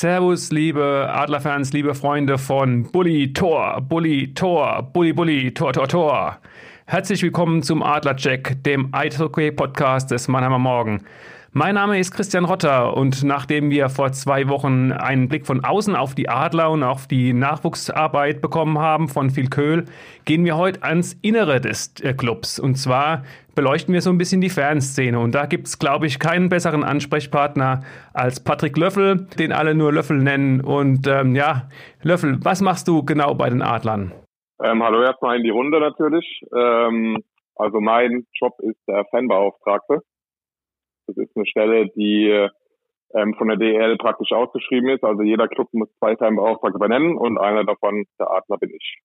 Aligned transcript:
Servus, 0.00 0.52
liebe 0.52 1.08
Adlerfans, 1.12 1.72
liebe 1.72 1.92
Freunde 1.92 2.38
von 2.38 2.84
Bully 2.84 3.32
Tor, 3.32 3.80
Bully 3.80 4.32
Tor, 4.32 4.84
Bully 4.92 5.12
Bully 5.12 5.52
Tor 5.52 5.72
Tor 5.72 5.88
Tor. 5.88 6.38
Herzlich 6.86 7.20
willkommen 7.20 7.64
zum 7.64 7.82
Adlercheck, 7.82 8.62
dem 8.62 8.94
Eishockey-Podcast 8.94 10.12
des 10.12 10.28
Mannheimer 10.28 10.60
Morgen. 10.60 11.02
Mein 11.54 11.76
Name 11.76 11.98
ist 11.98 12.12
Christian 12.12 12.44
Rotter 12.44 12.94
und 12.94 13.24
nachdem 13.24 13.70
wir 13.70 13.88
vor 13.88 14.12
zwei 14.12 14.48
Wochen 14.50 14.92
einen 14.92 15.28
Blick 15.28 15.46
von 15.46 15.64
außen 15.64 15.96
auf 15.96 16.14
die 16.14 16.28
Adler 16.28 16.70
und 16.70 16.82
auf 16.82 17.06
die 17.06 17.32
Nachwuchsarbeit 17.32 18.42
bekommen 18.42 18.78
haben 18.78 19.08
von 19.08 19.30
Phil 19.30 19.48
Köhl, 19.48 19.86
gehen 20.26 20.44
wir 20.44 20.58
heute 20.58 20.82
ans 20.82 21.14
Innere 21.22 21.62
des 21.62 21.94
äh, 22.02 22.12
Clubs. 22.12 22.60
Und 22.60 22.74
zwar 22.74 23.22
beleuchten 23.54 23.94
wir 23.94 24.02
so 24.02 24.10
ein 24.10 24.18
bisschen 24.18 24.42
die 24.42 24.50
Fanszene. 24.50 25.18
Und 25.18 25.34
da 25.34 25.46
gibt 25.46 25.68
es, 25.68 25.78
glaube 25.78 26.06
ich, 26.06 26.18
keinen 26.18 26.50
besseren 26.50 26.84
Ansprechpartner 26.84 27.82
als 28.12 28.44
Patrick 28.44 28.76
Löffel, 28.76 29.26
den 29.38 29.50
alle 29.50 29.74
nur 29.74 29.90
Löffel 29.90 30.18
nennen. 30.18 30.60
Und 30.60 31.06
ähm, 31.06 31.34
ja, 31.34 31.68
Löffel, 32.02 32.36
was 32.42 32.60
machst 32.60 32.86
du 32.88 33.02
genau 33.02 33.34
bei 33.34 33.48
den 33.48 33.62
Adlern? 33.62 34.12
Ähm, 34.62 34.82
hallo 34.82 35.02
erstmal 35.02 35.38
in 35.38 35.44
die 35.44 35.50
Runde 35.50 35.80
natürlich. 35.80 36.42
Ähm, 36.54 37.24
also 37.56 37.80
mein 37.80 38.26
Job 38.34 38.52
ist 38.60 38.80
der 38.86 39.06
Fanbeauftragte. 39.06 40.02
Das 41.08 41.16
ist 41.16 41.34
eine 41.34 41.46
Stelle, 41.46 41.88
die 41.96 42.48
ähm, 43.14 43.34
von 43.38 43.48
der 43.48 43.56
DL 43.56 43.96
praktisch 43.96 44.32
ausgeschrieben 44.32 44.90
ist. 44.90 45.02
Also 45.02 45.22
jeder 45.22 45.48
Club 45.48 45.68
muss 45.72 45.88
zwei 45.98 46.16
Fanbeauftragte 46.16 46.78
benennen 46.78 47.16
und 47.16 47.38
einer 47.38 47.64
davon, 47.64 48.04
der 48.18 48.30
Adler, 48.30 48.58
bin 48.58 48.70
ich. 48.70 48.98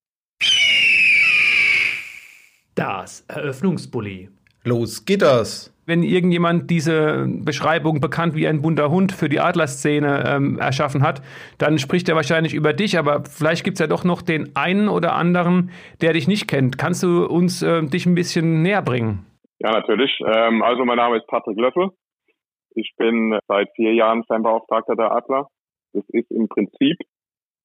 Das 2.76 3.22
Eröffnungsbully. 3.30 4.30
Los 4.66 5.06
geht 5.06 5.22
das! 5.22 5.70
Wenn 5.86 6.02
irgendjemand 6.02 6.70
diese 6.70 7.28
Beschreibung 7.28 8.00
bekannt 8.00 8.36
wie 8.36 8.48
ein 8.48 8.62
bunter 8.62 8.90
Hund 8.90 9.12
für 9.12 9.28
die 9.28 9.42
Adlerszene 9.42 10.24
ähm, 10.26 10.58
erschaffen 10.58 11.04
hat, 11.04 11.22
dann 11.58 11.78
spricht 11.78 12.08
er 12.08 12.16
wahrscheinlich 12.16 12.54
über 12.54 12.72
dich, 12.72 12.98
aber 12.98 13.26
vielleicht 13.26 13.66
gibt 13.66 13.76
es 13.76 13.80
ja 13.80 13.88
doch 13.88 14.06
noch 14.06 14.22
den 14.22 14.56
einen 14.56 14.88
oder 14.88 15.14
anderen, 15.14 15.72
der 16.00 16.14
dich 16.14 16.30
nicht 16.30 16.48
kennt. 16.48 16.78
Kannst 16.78 17.04
du 17.04 17.26
uns 17.26 17.62
äh, 17.62 17.84
dich 17.84 18.06
ein 18.06 18.16
bisschen 18.16 18.62
näher 18.62 18.82
bringen? 18.82 19.26
Ja, 19.64 19.72
natürlich. 19.72 20.12
Ähm, 20.26 20.62
also 20.62 20.84
mein 20.84 20.98
Name 20.98 21.18
ist 21.18 21.28
Patrick 21.28 21.58
Löffel. 21.58 21.90
Ich 22.76 22.94
bin 22.98 23.40
seit 23.48 23.70
vier 23.76 23.94
Jahren 23.94 24.24
Fanbeauftragter 24.26 24.96
der 24.96 25.12
Adler. 25.12 25.48
Das 25.94 26.04
ist 26.10 26.30
im 26.32 26.50
Prinzip 26.50 26.98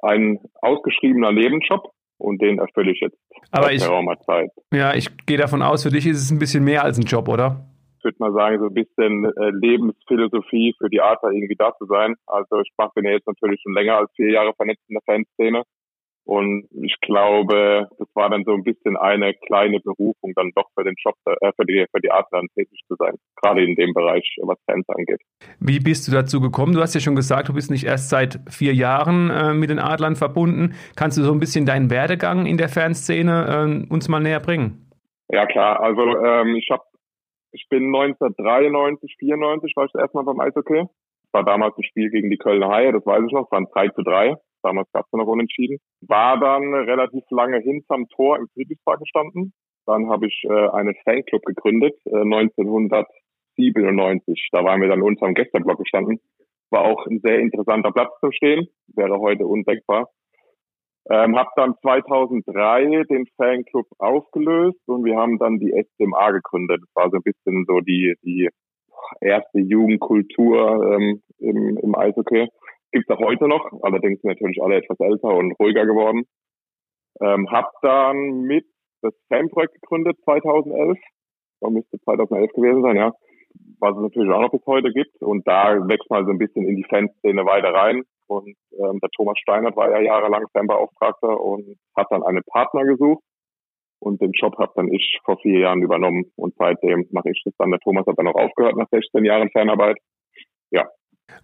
ein 0.00 0.38
ausgeschriebener 0.62 1.32
Nebenjob 1.32 1.90
und 2.18 2.40
den 2.40 2.58
erfülle 2.58 2.92
ich 2.92 3.00
jetzt 3.00 3.18
Aber 3.50 3.72
ich, 3.72 3.82
Zeit. 3.82 4.50
Ja, 4.72 4.94
ich 4.94 5.08
gehe 5.26 5.38
davon 5.38 5.62
aus, 5.62 5.82
für 5.82 5.90
dich 5.90 6.06
ist 6.06 6.22
es 6.22 6.30
ein 6.30 6.38
bisschen 6.38 6.62
mehr 6.62 6.84
als 6.84 6.98
ein 6.98 7.04
Job, 7.04 7.26
oder? 7.26 7.66
Ich 7.98 8.04
würde 8.04 8.16
mal 8.20 8.32
sagen, 8.32 8.60
so 8.60 8.66
ein 8.66 8.74
bisschen 8.74 9.24
äh, 9.24 9.50
Lebensphilosophie 9.50 10.76
für 10.78 10.88
die 10.88 11.00
Adler 11.00 11.32
irgendwie 11.32 11.56
da 11.56 11.74
zu 11.78 11.86
sein. 11.86 12.14
Also 12.26 12.60
ich 12.60 12.70
mache 12.78 12.92
bin 12.94 13.06
ja 13.06 13.12
jetzt 13.12 13.26
natürlich 13.26 13.60
schon 13.60 13.74
länger 13.74 13.96
als 13.96 14.12
vier 14.14 14.30
Jahre 14.30 14.52
vernetzt 14.54 14.84
in 14.88 14.94
der 14.94 15.02
Fanszene 15.02 15.64
und 16.28 16.68
ich 16.72 16.94
glaube, 17.00 17.88
das 17.98 18.06
war 18.14 18.28
dann 18.28 18.44
so 18.44 18.52
ein 18.52 18.62
bisschen 18.62 18.98
eine 18.98 19.32
kleine 19.46 19.80
Berufung, 19.80 20.34
dann 20.36 20.50
doch 20.54 20.66
für 20.74 20.84
den 20.84 20.94
Job, 21.02 21.14
äh, 21.24 21.52
für 21.56 21.64
die, 21.64 21.86
für 21.90 22.02
die 22.02 22.10
Adler 22.10 22.42
tätig 22.54 22.82
zu 22.86 22.96
sein. 22.98 23.14
Gerade 23.40 23.64
in 23.64 23.74
dem 23.76 23.94
Bereich, 23.94 24.36
was 24.42 24.58
Fans 24.70 24.86
angeht. 24.90 25.22
Wie 25.58 25.80
bist 25.80 26.06
du 26.06 26.12
dazu 26.12 26.42
gekommen? 26.42 26.74
Du 26.74 26.82
hast 26.82 26.92
ja 26.92 27.00
schon 27.00 27.16
gesagt, 27.16 27.48
du 27.48 27.54
bist 27.54 27.70
nicht 27.70 27.84
erst 27.84 28.10
seit 28.10 28.40
vier 28.50 28.74
Jahren 28.74 29.30
äh, 29.30 29.54
mit 29.54 29.70
den 29.70 29.78
Adlern 29.78 30.16
verbunden. 30.16 30.74
Kannst 30.96 31.16
du 31.16 31.22
so 31.22 31.32
ein 31.32 31.40
bisschen 31.40 31.64
deinen 31.64 31.88
Werdegang 31.88 32.44
in 32.44 32.58
der 32.58 32.68
Fanszene 32.68 33.86
äh, 33.88 33.90
uns 33.90 34.10
mal 34.10 34.20
näher 34.20 34.40
bringen? 34.40 34.86
Ja, 35.30 35.46
klar. 35.46 35.80
Also, 35.80 36.02
ähm, 36.02 36.56
ich 36.56 36.68
habe, 36.70 36.82
ich 37.52 37.66
bin 37.70 37.86
1993, 37.86 39.16
94 39.18 39.72
war 39.76 39.86
ich 39.86 39.94
erstmal 39.94 40.24
beim 40.24 40.40
Eishockey. 40.40 40.82
Das 40.82 41.32
war 41.32 41.44
damals 41.44 41.74
ein 41.78 41.84
Spiel 41.84 42.10
gegen 42.10 42.28
die 42.28 42.36
Kölner 42.36 42.68
Haie, 42.68 42.92
das 42.92 43.06
weiß 43.06 43.22
ich 43.26 43.32
noch, 43.32 43.46
es 43.46 43.50
waren 43.50 43.66
3 43.72 43.88
zu 43.88 44.02
3. 44.02 44.36
Damals 44.62 44.90
gab 44.92 45.06
es 45.06 45.12
noch 45.12 45.26
unentschieden. 45.26 45.78
War 46.00 46.38
dann 46.38 46.74
relativ 46.74 47.24
lange 47.30 47.58
hinterm 47.60 48.08
Tor 48.08 48.38
im 48.38 48.48
Friedrichspark 48.54 49.00
gestanden. 49.00 49.52
Dann 49.86 50.10
habe 50.10 50.26
ich 50.26 50.42
äh, 50.44 50.68
einen 50.70 50.94
Fanclub 51.04 51.44
gegründet, 51.44 51.94
äh, 52.04 52.20
1997. 52.20 54.48
Da 54.52 54.64
waren 54.64 54.80
wir 54.80 54.88
dann 54.88 55.02
unterm 55.02 55.34
Gästeblock 55.34 55.78
gestanden. 55.78 56.20
War 56.70 56.82
auch 56.82 57.06
ein 57.06 57.20
sehr 57.20 57.38
interessanter 57.38 57.92
Platz 57.92 58.10
zum 58.20 58.32
Stehen. 58.32 58.68
Wäre 58.94 59.18
heute 59.18 59.46
undenkbar. 59.46 60.10
Ähm, 61.10 61.38
habe 61.38 61.48
dann 61.56 61.74
2003 61.80 63.04
den 63.08 63.26
Fanclub 63.36 63.86
aufgelöst 63.98 64.78
und 64.86 65.06
wir 65.06 65.16
haben 65.16 65.38
dann 65.38 65.58
die 65.58 65.72
SDMA 65.72 66.32
gegründet. 66.32 66.82
Das 66.82 66.90
war 66.94 67.08
so 67.10 67.16
ein 67.16 67.22
bisschen 67.22 67.64
so 67.66 67.80
die, 67.80 68.14
die 68.22 68.50
erste 69.22 69.58
Jugendkultur 69.58 70.92
ähm, 70.92 71.22
im, 71.38 71.78
im 71.78 71.94
Eishockey. 71.94 72.48
Gibt 72.92 73.08
es 73.08 73.16
auch 73.16 73.20
heute 73.20 73.48
noch, 73.48 73.70
allerdings 73.82 74.22
natürlich 74.22 74.62
alle 74.62 74.76
etwas 74.76 74.98
älter 75.00 75.28
und 75.28 75.52
ruhiger 75.60 75.84
geworden. 75.84 76.24
Ähm, 77.20 77.50
hab 77.50 77.70
dann 77.82 78.42
mit 78.42 78.64
das 79.02 79.14
Fanprojekt 79.28 79.74
gegründet 79.74 80.16
2011. 80.24 80.98
Da 81.60 81.70
müsste 81.70 81.98
2011 82.00 82.52
gewesen 82.52 82.82
sein, 82.82 82.96
ja. 82.96 83.12
Was 83.80 83.96
es 83.96 84.02
natürlich 84.02 84.32
auch 84.32 84.40
noch 84.40 84.50
bis 84.50 84.64
heute 84.66 84.92
gibt. 84.92 85.20
Und 85.20 85.46
da 85.46 85.76
wächst 85.88 86.10
man 86.10 86.24
so 86.24 86.30
ein 86.30 86.38
bisschen 86.38 86.66
in 86.66 86.76
die 86.76 86.84
Fanszene 86.84 87.44
weiter 87.44 87.74
rein. 87.74 88.02
Und 88.26 88.54
ähm, 88.72 89.00
der 89.00 89.10
Thomas 89.16 89.38
Steinert 89.38 89.76
war 89.76 89.90
ja 89.90 90.00
jahrelang 90.00 90.46
Fanbeauftragter 90.52 91.40
und 91.40 91.76
hat 91.96 92.06
dann 92.10 92.22
einen 92.22 92.42
Partner 92.44 92.84
gesucht. 92.84 93.22
Und 94.00 94.20
den 94.20 94.32
Job 94.32 94.56
habe 94.58 94.72
dann 94.76 94.92
ich 94.92 95.18
vor 95.24 95.38
vier 95.38 95.60
Jahren 95.60 95.82
übernommen. 95.82 96.30
Und 96.36 96.54
seitdem 96.56 97.06
mache 97.10 97.30
ich 97.30 97.42
das 97.44 97.54
dann. 97.58 97.70
Der 97.70 97.80
Thomas 97.80 98.06
hat 98.06 98.18
dann 98.18 98.28
auch 98.28 98.36
aufgehört 98.36 98.76
nach 98.76 98.88
16 98.90 99.24
Jahren 99.24 99.50
Fanarbeit. 99.50 99.96
Ja, 100.70 100.86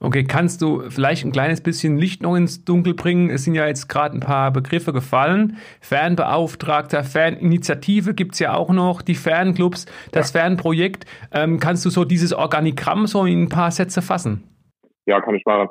Okay, 0.00 0.24
kannst 0.24 0.60
du 0.60 0.90
vielleicht 0.90 1.24
ein 1.24 1.32
kleines 1.32 1.60
bisschen 1.60 1.96
Licht 1.96 2.22
noch 2.22 2.36
ins 2.36 2.64
Dunkel 2.64 2.94
bringen? 2.94 3.30
Es 3.30 3.44
sind 3.44 3.54
ja 3.54 3.66
jetzt 3.66 3.88
gerade 3.88 4.16
ein 4.16 4.20
paar 4.20 4.52
Begriffe 4.52 4.92
gefallen. 4.92 5.56
Fernbeauftragter, 5.80 7.04
Ferninitiative 7.04 8.14
gibt 8.14 8.34
es 8.34 8.40
ja 8.40 8.54
auch 8.54 8.70
noch, 8.70 9.02
die 9.02 9.14
Fernclubs, 9.14 9.86
das 10.12 10.32
ja. 10.32 10.40
Fernprojekt. 10.40 11.06
Ähm, 11.32 11.58
kannst 11.58 11.84
du 11.86 11.90
so 11.90 12.04
dieses 12.04 12.32
Organigramm 12.32 13.06
so 13.06 13.24
in 13.24 13.44
ein 13.44 13.48
paar 13.48 13.70
Sätze 13.70 14.02
fassen? 14.02 14.42
Ja, 15.06 15.20
kann 15.20 15.34
ich 15.34 15.44
machen. 15.44 15.68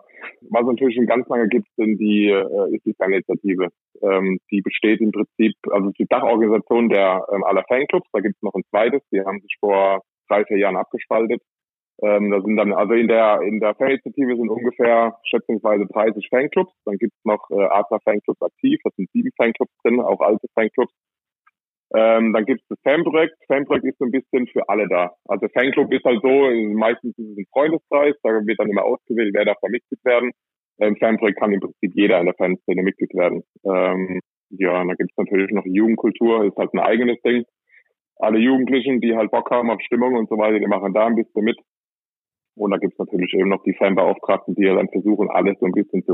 Was 0.49 0.61
es 0.61 0.67
natürlich 0.67 0.95
schon 0.95 1.05
ganz 1.05 1.27
lange 1.27 1.47
gibt, 1.47 1.67
sind 1.77 1.97
die, 1.99 2.27
äh, 2.29 2.75
ist 2.75 2.85
die 2.85 2.93
Ferninitiative. 2.93 3.69
Ähm, 4.01 4.39
die 4.51 4.61
besteht 4.61 5.01
im 5.01 5.11
Prinzip, 5.11 5.53
also 5.71 5.91
die 5.97 6.05
Dachorganisation 6.05 6.89
der 6.89 7.25
ähm, 7.31 7.43
aller 7.43 7.63
Fanclubs. 7.67 8.07
Da 8.11 8.19
gibt 8.19 8.35
es 8.35 8.41
noch 8.41 8.53
ein 8.53 8.63
zweites, 8.69 9.01
die 9.11 9.21
haben 9.21 9.41
sich 9.41 9.55
vor 9.59 10.01
drei, 10.27 10.43
vier 10.45 10.57
Jahren 10.57 10.77
abgespaltet. 10.77 11.41
Ähm, 12.01 12.31
da 12.31 12.41
sind 12.41 12.57
dann, 12.57 12.73
also 12.73 12.93
in 12.93 13.07
der 13.07 13.41
in 13.41 13.59
der 13.59 13.75
Faninitiative 13.75 14.35
sind 14.35 14.49
ungefähr 14.49 15.17
schätzungsweise 15.25 15.85
30 15.85 16.27
Fanclubs. 16.29 16.73
Dann 16.85 16.97
gibt's 16.97 17.23
noch 17.23 17.49
äh, 17.51 17.65
Adler 17.65 17.99
Fanclubs 18.03 18.41
aktiv, 18.41 18.79
das 18.83 18.95
sind 18.95 19.09
sieben 19.11 19.31
Fanclubs 19.37 19.71
drin, 19.83 20.01
auch 20.01 20.19
alte 20.19 20.47
Fanclubs. 20.53 20.93
Ähm, 21.95 22.33
dann 22.33 22.45
gibt's 22.45 22.65
das 22.69 22.79
Fanprojekt. 22.81 23.35
Fanprojekt 23.47 23.85
ist 23.85 23.99
so 23.99 24.05
ein 24.05 24.11
bisschen 24.11 24.47
für 24.47 24.67
alle 24.67 24.87
da. 24.87 25.11
Also 25.25 25.47
Fanclub 25.49 25.93
ist 25.93 26.03
halt 26.03 26.21
so, 26.23 26.49
meistens 26.73 27.15
ist 27.17 27.29
es 27.29 27.37
ein 27.37 27.45
Freundeskreis, 27.53 28.15
da 28.23 28.29
wird 28.29 28.59
dann 28.59 28.69
immer 28.69 28.83
ausgewählt, 28.83 29.31
wer 29.33 29.45
darf 29.45 29.57
da 29.61 29.69
Mitglied 29.69 30.03
werden. 30.03 30.31
Ähm, 30.79 30.95
Fanprojekt 30.97 31.39
kann 31.39 31.53
im 31.53 31.59
Prinzip 31.59 31.91
jeder 31.93 32.19
in 32.19 32.25
der 32.25 32.33
Fanszene 32.33 32.81
Mitglied 32.81 33.13
werden. 33.13 33.43
Ähm, 33.63 34.21
ja, 34.49 34.81
und 34.81 34.87
dann 34.87 34.97
gibt's 34.97 35.17
natürlich 35.17 35.51
noch 35.51 35.65
Jugendkultur, 35.65 36.45
ist 36.45 36.57
halt 36.57 36.73
ein 36.73 36.79
eigenes 36.79 37.21
Ding. 37.21 37.43
Alle 38.17 38.39
Jugendlichen, 38.39 38.99
die 38.99 39.15
halt 39.15 39.31
Bock 39.31 39.51
haben 39.51 39.69
auf 39.69 39.81
Stimmung 39.81 40.15
und 40.15 40.29
so 40.29 40.37
weiter, 40.37 40.59
die 40.59 40.67
machen 40.67 40.93
da 40.93 41.05
ein 41.05 41.15
bisschen 41.15 41.43
mit. 41.43 41.57
Und 42.55 42.71
da 42.71 42.77
gibt 42.77 42.93
es 42.93 42.99
natürlich 42.99 43.33
eben 43.33 43.49
noch 43.49 43.63
die 43.63 43.73
Fanbeauftragten, 43.73 44.53
die 44.55 44.63
ja 44.63 44.75
dann 44.75 44.87
versuchen, 44.89 45.29
alles 45.29 45.57
so 45.59 45.65
ein 45.65 45.71
bisschen 45.71 46.03
zu 46.05 46.13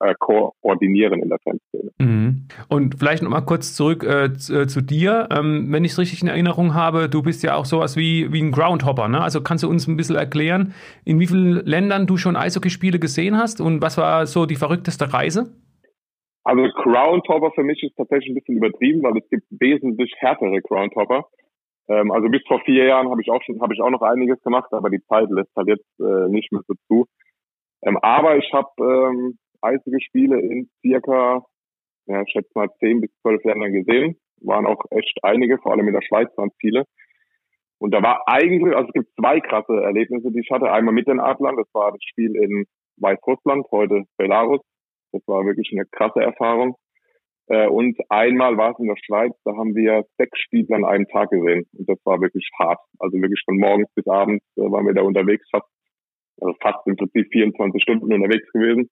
äh, 0.00 0.14
koordinieren 0.18 1.22
in 1.22 1.28
der 1.28 1.38
Fanszene. 1.38 1.90
Mhm. 1.98 2.46
Und 2.68 2.98
vielleicht 2.98 3.22
nochmal 3.22 3.44
kurz 3.44 3.74
zurück 3.74 4.02
äh, 4.04 4.32
zu, 4.34 4.62
äh, 4.62 4.66
zu, 4.66 4.80
dir. 4.80 5.28
Ähm, 5.30 5.68
wenn 5.70 5.84
ich 5.84 5.92
es 5.92 5.98
richtig 5.98 6.22
in 6.22 6.28
Erinnerung 6.28 6.74
habe, 6.74 7.08
du 7.08 7.22
bist 7.22 7.42
ja 7.44 7.54
auch 7.54 7.64
sowas 7.64 7.96
wie, 7.96 8.32
wie 8.32 8.42
ein 8.42 8.50
Groundhopper. 8.50 9.08
Ne? 9.08 9.20
Also 9.20 9.42
kannst 9.42 9.62
du 9.62 9.68
uns 9.68 9.86
ein 9.86 9.96
bisschen 9.96 10.16
erklären, 10.16 10.74
in 11.04 11.20
wie 11.20 11.26
vielen 11.26 11.64
Ländern 11.64 12.06
du 12.06 12.16
schon 12.16 12.36
Eishockeyspiele 12.36 12.98
gesehen 12.98 13.36
hast 13.36 13.60
und 13.60 13.80
was 13.80 13.96
war 13.96 14.26
so 14.26 14.46
die 14.46 14.56
verrückteste 14.56 15.12
Reise? 15.12 15.52
Also 16.42 16.62
Groundhopper 16.82 17.52
für 17.54 17.62
mich 17.62 17.82
ist 17.82 17.96
tatsächlich 17.96 18.30
ein 18.30 18.34
bisschen 18.34 18.56
übertrieben, 18.56 19.02
weil 19.02 19.16
es 19.18 19.28
gibt 19.28 19.44
wesentlich 19.50 20.12
härtere 20.18 20.60
Groundhopper. 20.62 21.26
Ähm, 21.90 22.12
also 22.12 22.28
bis 22.28 22.42
vor 22.46 22.60
vier 22.60 22.84
Jahren 22.84 23.10
habe 23.10 23.20
ich 23.20 23.30
auch 23.30 23.42
schon, 23.42 23.60
habe 23.60 23.74
ich 23.74 23.80
auch 23.80 23.90
noch 23.90 24.02
einiges 24.02 24.40
gemacht, 24.42 24.72
aber 24.72 24.90
die 24.90 25.02
Zeit 25.08 25.28
lässt 25.30 25.54
halt 25.56 25.68
jetzt 25.68 26.00
äh, 26.00 26.28
nicht 26.28 26.52
mehr 26.52 26.62
so 26.68 26.74
zu. 26.86 27.06
Ähm, 27.82 27.98
aber 28.00 28.36
ich 28.36 28.52
habe 28.52 28.70
ähm, 28.78 29.38
eisige 29.60 30.00
Spiele 30.00 30.40
in 30.40 30.70
circa, 30.86 31.44
ja, 32.06 32.22
ich 32.22 32.30
schätze 32.30 32.50
mal 32.54 32.68
zehn 32.78 33.00
bis 33.00 33.10
zwölf 33.22 33.42
Ländern 33.42 33.72
gesehen. 33.72 34.16
Waren 34.42 34.66
auch 34.66 34.84
echt 34.90 35.18
einige, 35.22 35.58
vor 35.58 35.72
allem 35.72 35.88
in 35.88 35.94
der 35.94 36.02
Schweiz 36.02 36.30
waren 36.36 36.50
viele. 36.60 36.84
Und 37.78 37.92
da 37.92 38.02
war 38.02 38.22
eigentlich, 38.26 38.74
also 38.76 38.88
es 38.88 38.92
gibt 38.92 39.08
zwei 39.18 39.40
krasse 39.40 39.72
Erlebnisse, 39.82 40.30
die 40.30 40.40
ich 40.40 40.50
hatte. 40.50 40.70
Einmal 40.70 40.94
mit 40.94 41.08
den 41.08 41.18
Adlern, 41.18 41.56
das 41.56 41.68
war 41.72 41.90
das 41.90 42.02
Spiel 42.04 42.36
in 42.36 42.66
Weißrussland, 42.98 43.66
heute 43.72 44.04
Belarus. 44.16 44.60
Das 45.12 45.22
war 45.26 45.44
wirklich 45.44 45.70
eine 45.72 45.86
krasse 45.86 46.20
Erfahrung. 46.20 46.76
Äh, 47.50 47.66
und 47.66 47.98
einmal 48.08 48.56
war 48.56 48.70
es 48.70 48.78
in 48.78 48.86
der 48.86 48.96
Schweiz, 49.04 49.32
da 49.44 49.50
haben 49.56 49.74
wir 49.74 50.04
sechs 50.18 50.38
Spiele 50.38 50.76
an 50.76 50.84
einem 50.84 51.08
Tag 51.08 51.30
gesehen. 51.30 51.66
Und 51.76 51.88
das 51.88 51.98
war 52.04 52.20
wirklich 52.20 52.48
hart. 52.60 52.78
Also 53.00 53.18
wirklich 53.18 53.42
von 53.44 53.58
morgens 53.58 53.88
bis 53.94 54.06
abends 54.06 54.44
äh, 54.56 54.62
waren 54.62 54.86
wir 54.86 54.94
da 54.94 55.02
unterwegs, 55.02 55.44
fast, 55.50 55.66
also 56.40 56.54
fast 56.62 56.86
im 56.86 56.94
Prinzip 56.94 57.26
24 57.32 57.82
Stunden 57.82 58.12
unterwegs 58.12 58.46
gewesen. 58.52 58.88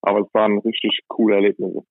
Aber 0.00 0.20
es 0.20 0.32
waren 0.32 0.58
richtig 0.60 1.00
coole 1.08 1.34
Erlebnisse. 1.34 1.82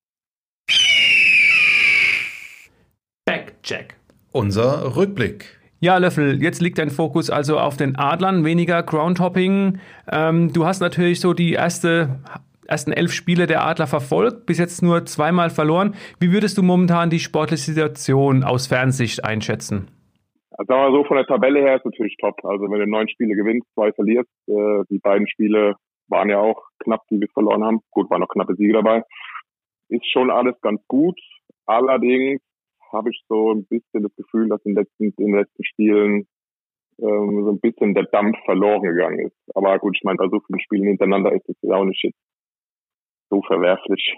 Backcheck. 3.26 3.96
Unser 4.32 4.96
Rückblick. 4.96 5.58
Ja, 5.80 5.98
Löffel, 5.98 6.42
jetzt 6.42 6.60
liegt 6.60 6.80
dein 6.80 6.90
Fokus 6.90 7.30
also 7.30 7.60
auf 7.60 7.78
den 7.78 7.96
Adlern, 7.96 8.44
weniger 8.44 8.82
Groundhopping. 8.82 9.80
Ähm, 10.12 10.52
du 10.52 10.66
hast 10.66 10.80
natürlich 10.80 11.20
so 11.20 11.34
die 11.34 11.54
erste 11.54 12.20
ersten 12.68 12.92
elf 12.92 13.12
Spiele 13.12 13.48
der 13.48 13.66
Adler 13.66 13.88
verfolgt, 13.88 14.46
bis 14.46 14.58
jetzt 14.58 14.82
nur 14.82 15.06
zweimal 15.06 15.50
verloren. 15.50 15.96
Wie 16.20 16.32
würdest 16.32 16.58
du 16.58 16.64
momentan 16.64 17.10
die 17.10 17.20
sportliche 17.20 17.72
Situation 17.72 18.44
aus 18.44 18.68
Fernsicht 18.68 19.24
einschätzen? 19.24 19.88
Also 20.52 20.74
sagen 20.74 20.92
wir 20.92 20.98
so, 20.98 21.04
von 21.06 21.18
der 21.18 21.28
Tabelle 21.28 21.60
her 21.60 21.76
ist 21.76 21.86
natürlich 21.86 22.18
top. 22.18 22.44
Also 22.44 22.70
wenn 22.70 22.80
du 22.80 22.88
neun 22.88 23.08
Spiele 23.10 23.36
gewinnst, 23.36 23.68
zwei 23.74 23.92
verlierst, 23.92 24.30
äh, 24.48 24.84
die 24.90 25.00
beiden 25.00 25.28
Spiele 25.28 25.76
waren 26.08 26.30
ja 26.30 26.40
auch 26.40 26.64
knapp, 26.80 27.02
die 27.12 27.20
wir 27.20 27.28
verloren 27.34 27.64
haben. 27.64 27.80
Gut, 27.92 28.10
waren 28.10 28.22
noch 28.22 28.30
knappe 28.30 28.56
Siege 28.56 28.74
dabei. 28.74 29.04
Ist 29.90 30.10
schon 30.12 30.32
alles 30.32 30.56
ganz 30.62 30.82
gut. 30.88 31.20
Allerdings 31.66 32.42
habe 32.92 33.10
ich 33.12 33.22
so 33.28 33.52
ein 33.52 33.66
bisschen 33.66 34.04
das 34.04 34.16
Gefühl, 34.16 34.50
dass 34.50 34.64
in 34.66 34.74
den 34.74 34.84
letzten, 34.84 35.04
in 35.04 35.28
den 35.28 35.36
letzten 35.36 35.64
Spielen 35.64 36.28
ähm, 37.00 37.44
so 37.44 37.52
ein 37.52 37.60
bisschen 37.60 37.94
der 37.94 38.06
Dampf 38.06 38.38
verloren 38.46 38.82
gegangen 38.82 39.20
ist. 39.20 39.36
Aber 39.54 39.78
gut, 39.80 39.96
ich 39.96 40.04
meine, 40.04 40.18
bei 40.18 40.30
so 40.30 40.40
vielen 40.40 40.60
Spielen 40.60 40.88
hintereinander 40.88 41.34
ist 41.34 41.48
es 41.48 41.56
ja 41.62 41.76
auch 41.76 41.86
nicht 41.86 42.04
jetzt 42.04 42.18
so 43.30 43.42
verwerflich. 43.48 44.16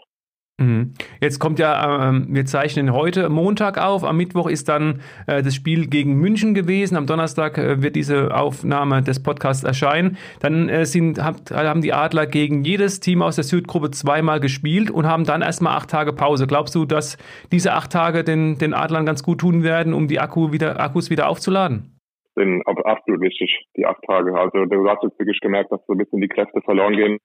Mhm. 0.59 0.93
Jetzt 1.21 1.39
kommt 1.39 1.57
ja, 1.57 2.09
äh, 2.09 2.21
wir 2.27 2.45
zeichnen 2.45 2.91
heute 2.91 3.29
Montag 3.29 3.77
auf. 3.77 4.03
Am 4.03 4.17
Mittwoch 4.17 4.47
ist 4.47 4.67
dann 4.67 5.01
äh, 5.25 5.41
das 5.41 5.55
Spiel 5.55 5.87
gegen 5.87 6.15
München 6.15 6.53
gewesen. 6.53 6.97
Am 6.97 7.07
Donnerstag 7.07 7.57
äh, 7.57 7.81
wird 7.81 7.95
diese 7.95 8.35
Aufnahme 8.35 9.01
des 9.01 9.23
Podcasts 9.23 9.63
erscheinen. 9.63 10.17
Dann 10.41 10.67
äh, 10.67 10.85
sind, 10.85 11.23
hab, 11.23 11.49
haben 11.51 11.81
die 11.81 11.93
Adler 11.93 12.27
gegen 12.27 12.65
jedes 12.65 12.99
Team 12.99 13.21
aus 13.21 13.35
der 13.35 13.45
Südgruppe 13.45 13.91
zweimal 13.91 14.41
gespielt 14.41 14.91
und 14.91 15.07
haben 15.07 15.23
dann 15.23 15.41
erstmal 15.41 15.77
acht 15.77 15.89
Tage 15.89 16.11
Pause. 16.11 16.45
Glaubst 16.45 16.75
du, 16.75 16.83
dass 16.83 17.17
diese 17.53 17.71
acht 17.73 17.93
Tage 17.93 18.25
den, 18.25 18.57
den 18.57 18.73
Adlern 18.73 19.05
ganz 19.05 19.23
gut 19.23 19.39
tun 19.39 19.63
werden, 19.63 19.93
um 19.93 20.09
die 20.09 20.19
Akku 20.19 20.51
wieder, 20.51 20.79
Akkus 20.81 21.09
wieder 21.09 21.29
aufzuladen? 21.29 21.95
Sind 22.35 22.61
absolut 22.67 23.21
wichtig, 23.21 23.65
die 23.77 23.85
acht 23.85 24.03
Tage. 24.05 24.33
Also 24.37 24.65
du 24.65 24.89
hast 24.89 25.03
jetzt 25.03 25.17
wirklich 25.19 25.39
gemerkt, 25.39 25.71
dass 25.71 25.79
so 25.87 25.93
ein 25.93 25.97
bisschen 25.97 26.19
die 26.19 26.27
Kräfte 26.27 26.61
verloren 26.61 26.95
gehen 26.95 27.17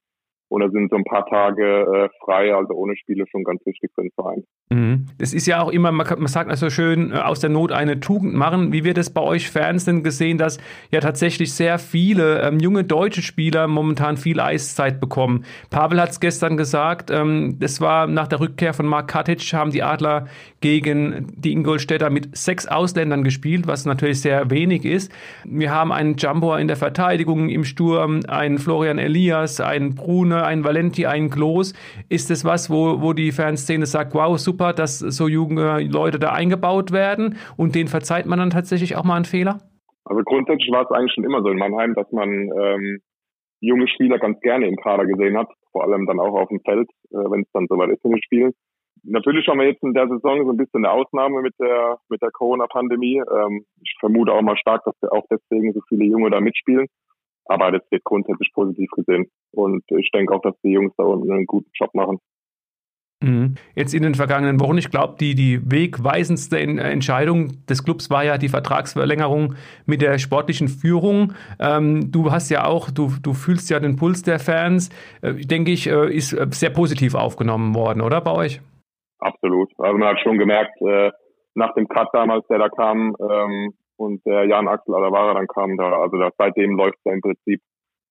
da 0.50 0.70
sind 0.70 0.91
so 0.91 0.96
ein 0.96 1.05
paar 1.05 1.26
Tage 1.26 1.62
äh, 1.62 2.08
frei, 2.25 2.55
also 2.55 2.75
ohne 2.75 2.96
Spiele 2.96 3.25
schon 3.31 3.44
ganz 3.44 3.64
wichtig 3.67 3.91
für 3.94 4.02
den 4.02 4.11
Verein. 4.14 4.44
Mhm. 4.70 5.06
Ist 5.19 5.46
ja 5.46 5.62
auch 5.62 5.70
immer, 5.70 5.93
man, 5.93 6.06
man 6.06 6.26
sagt 6.26 6.50
also 6.50 6.70
schön, 6.70 7.12
äh, 7.12 7.17
aus 7.17 7.41
der 7.41 7.50
Not 7.50 7.73
eine 7.73 8.00
Tugend 8.00 8.35
machen. 8.35 8.73
Wie 8.73 8.85
wird 8.85 8.99
es 8.99 9.11
bei 9.11 9.20
euch 9.20 9.50
Fans 9.50 9.85
denn 9.85 10.02
gesehen, 10.02 10.38
dass 10.38 10.58
ja 10.91 11.00
tatsächlich 11.00 11.52
sehr 11.52 11.79
viele 11.79 12.41
ähm, 12.43 12.58
junge 12.61 12.85
deutsche 12.85 13.23
Spieler 13.23 13.67
momentan 13.67 14.17
viel 14.17 14.41
Eiszeit 14.41 15.00
bekommen? 15.00 15.44
Pavel 15.70 16.00
hat 16.00 16.11
es 16.11 16.20
gestern 16.20 16.56
gesagt, 16.56 17.11
ähm, 17.11 17.56
das 17.58 17.81
war 17.81 18.06
nach 18.06 18.29
der 18.29 18.40
Rückkehr 18.40 18.75
von 18.75 18.87
Mark 18.87 19.08
Katic, 19.08 19.52
haben 19.52 19.70
die 19.70 19.82
Adler 19.82 20.26
gegen 20.61 21.32
die 21.37 21.52
Ingolstädter 21.52 22.11
mit 22.11 22.37
sechs 22.37 22.67
Ausländern 22.67 23.25
gespielt, 23.25 23.67
was 23.67 23.85
natürlich 23.85 24.20
sehr 24.20 24.50
wenig 24.50 24.85
ist. 24.85 25.12
Wir 25.44 25.70
haben 25.70 25.93
einen 25.93 26.17
Jumbo 26.17 26.55
in 26.56 26.69
der 26.69 26.76
Verteidigung, 26.76 27.49
im 27.49 27.64
Sturm, 27.64 28.20
einen 28.29 28.58
Florian 28.58 28.99
Elias, 28.99 29.61
einen 29.61 29.94
Brune, 30.35 30.45
ein 30.45 30.65
Valenti, 30.65 31.07
ein 31.07 31.31
Klos. 31.31 31.75
Ist 32.09 32.31
es 32.31 32.45
was, 32.45 32.71
wo, 32.71 33.01
wo 33.01 33.13
die 33.13 33.33
Fanszene 33.33 33.87
sagt, 33.87 34.15
wow, 34.15 34.39
super, 34.39 34.73
dass 34.73 34.99
so 34.99 35.29
junge 35.29 35.81
Leute 35.83 36.19
da 36.19 36.33
eingebaut 36.33 36.93
werden 36.93 37.37
und 37.57 37.75
denen 37.75 37.89
verzeiht 37.89 38.27
man 38.27 38.39
dann 38.39 38.51
tatsächlich 38.51 38.97
auch 38.97 39.05
mal 39.05 39.17
einen 39.17 39.25
Fehler? 39.25 39.61
Also 40.05 40.23
grundsätzlich 40.23 40.71
war 40.71 40.83
es 40.83 40.91
eigentlich 40.91 41.13
schon 41.15 41.25
immer 41.25 41.43
so 41.43 41.49
in 41.49 41.59
Mannheim, 41.59 41.95
dass 41.95 42.11
man 42.13 42.29
ähm, 42.29 42.99
junge 43.61 43.89
Spieler 43.89 44.19
ganz 44.19 44.39
gerne 44.41 44.67
im 44.67 44.77
Kader 44.77 45.07
gesehen 45.07 45.39
hat, 45.39 45.49
vor 45.73 45.85
allem 45.85 46.07
dann 46.07 46.21
auch 46.21 46.35
auf 46.35 46.49
dem 46.49 46.61
Feld, 46.61 46.89
äh, 47.11 47.17
wenn 47.31 47.43
es 47.43 47.51
dann 47.53 47.67
soweit 47.69 47.91
ist 47.91 48.05
in 48.05 48.11
den 48.11 48.23
Spielen. 48.23 48.53
Natürlich 49.07 49.47
haben 49.49 49.61
wir 49.61 49.67
jetzt 49.67 49.83
in 49.83 49.93
der 49.93 50.09
Saison 50.09 50.45
so 50.45 50.51
ein 50.51 50.57
bisschen 50.57 50.85
eine 50.85 50.91
Ausnahme 50.91 51.43
mit 51.43 51.55
der 51.61 51.99
mit 52.09 52.23
der 52.23 52.31
Corona-Pandemie. 52.31 53.19
Ähm, 53.19 53.65
ich 53.83 53.95
vermute 54.01 54.33
auch 54.33 54.43
mal 54.43 54.57
stark, 54.57 54.83
dass 54.85 55.11
auch 55.11 55.25
deswegen 55.31 55.73
so 55.73 55.81
viele 55.89 56.05
Junge 56.05 56.31
da 56.31 56.41
mitspielen. 56.41 56.87
Aber 57.46 57.70
das 57.70 57.82
wird 57.91 58.05
grundsätzlich 58.05 58.52
positiv 58.52 58.91
gesehen. 58.91 59.31
Und 59.52 59.85
ich 59.91 60.11
denke 60.12 60.35
auch, 60.35 60.43
dass 60.43 60.55
die 60.62 60.73
Jungs 60.73 60.94
da 60.96 61.05
unten 61.05 61.31
einen 61.31 61.46
guten 61.46 61.70
Job 61.75 61.94
machen. 61.94 62.19
Mhm. 63.25 63.55
Jetzt 63.75 63.94
in 63.94 64.02
den 64.02 64.14
vergangenen 64.14 64.61
Wochen, 64.61 64.76
ich 64.76 64.91
glaube, 64.91 65.17
die, 65.19 65.35
die 65.35 65.61
wegweisendste 65.70 66.58
Entscheidung 66.58 67.64
des 67.67 67.82
Clubs 67.82 68.11
war 68.11 68.25
ja 68.25 68.37
die 68.37 68.49
Vertragsverlängerung 68.49 69.55
mit 69.87 70.02
der 70.02 70.19
sportlichen 70.19 70.69
Führung. 70.69 71.32
Ähm, 71.58 72.12
du 72.12 72.31
hast 72.31 72.50
ja 72.50 72.67
auch, 72.67 72.91
du, 72.91 73.12
du 73.23 73.32
fühlst 73.32 73.70
ja 73.70 73.81
den 73.81 73.97
Puls 73.97 74.23
der 74.23 74.38
Fans, 74.38 74.90
äh, 75.23 75.35
denke 75.35 75.70
ich, 75.70 75.88
äh, 75.88 76.14
ist 76.14 76.35
äh, 76.35 76.47
sehr 76.50 76.70
positiv 76.70 77.14
aufgenommen 77.14 77.75
worden, 77.75 78.02
oder 78.02 78.20
bei 78.20 78.32
euch? 78.32 78.61
Absolut. 79.20 79.70
Also 79.79 79.97
man 79.97 80.08
hat 80.08 80.20
schon 80.20 80.38
gemerkt, 80.38 80.79
äh, 80.82 81.11
nach 81.55 81.73
dem 81.75 81.88
Cut 81.88 82.08
damals, 82.12 82.47
der 82.49 82.58
da 82.58 82.69
kam, 82.69 83.17
ähm, 83.20 83.73
und 83.96 84.25
der 84.26 84.44
Jan 84.44 84.69
Axel 84.69 84.94
Alavara 84.94 85.35
dann 85.35 85.46
kam 85.46 85.76
da, 85.76 86.00
also 86.00 86.17
da, 86.19 86.31
seitdem 86.38 86.76
läuft 86.76 86.99
es 87.05 87.12
im 87.12 87.20
Prinzip 87.20 87.61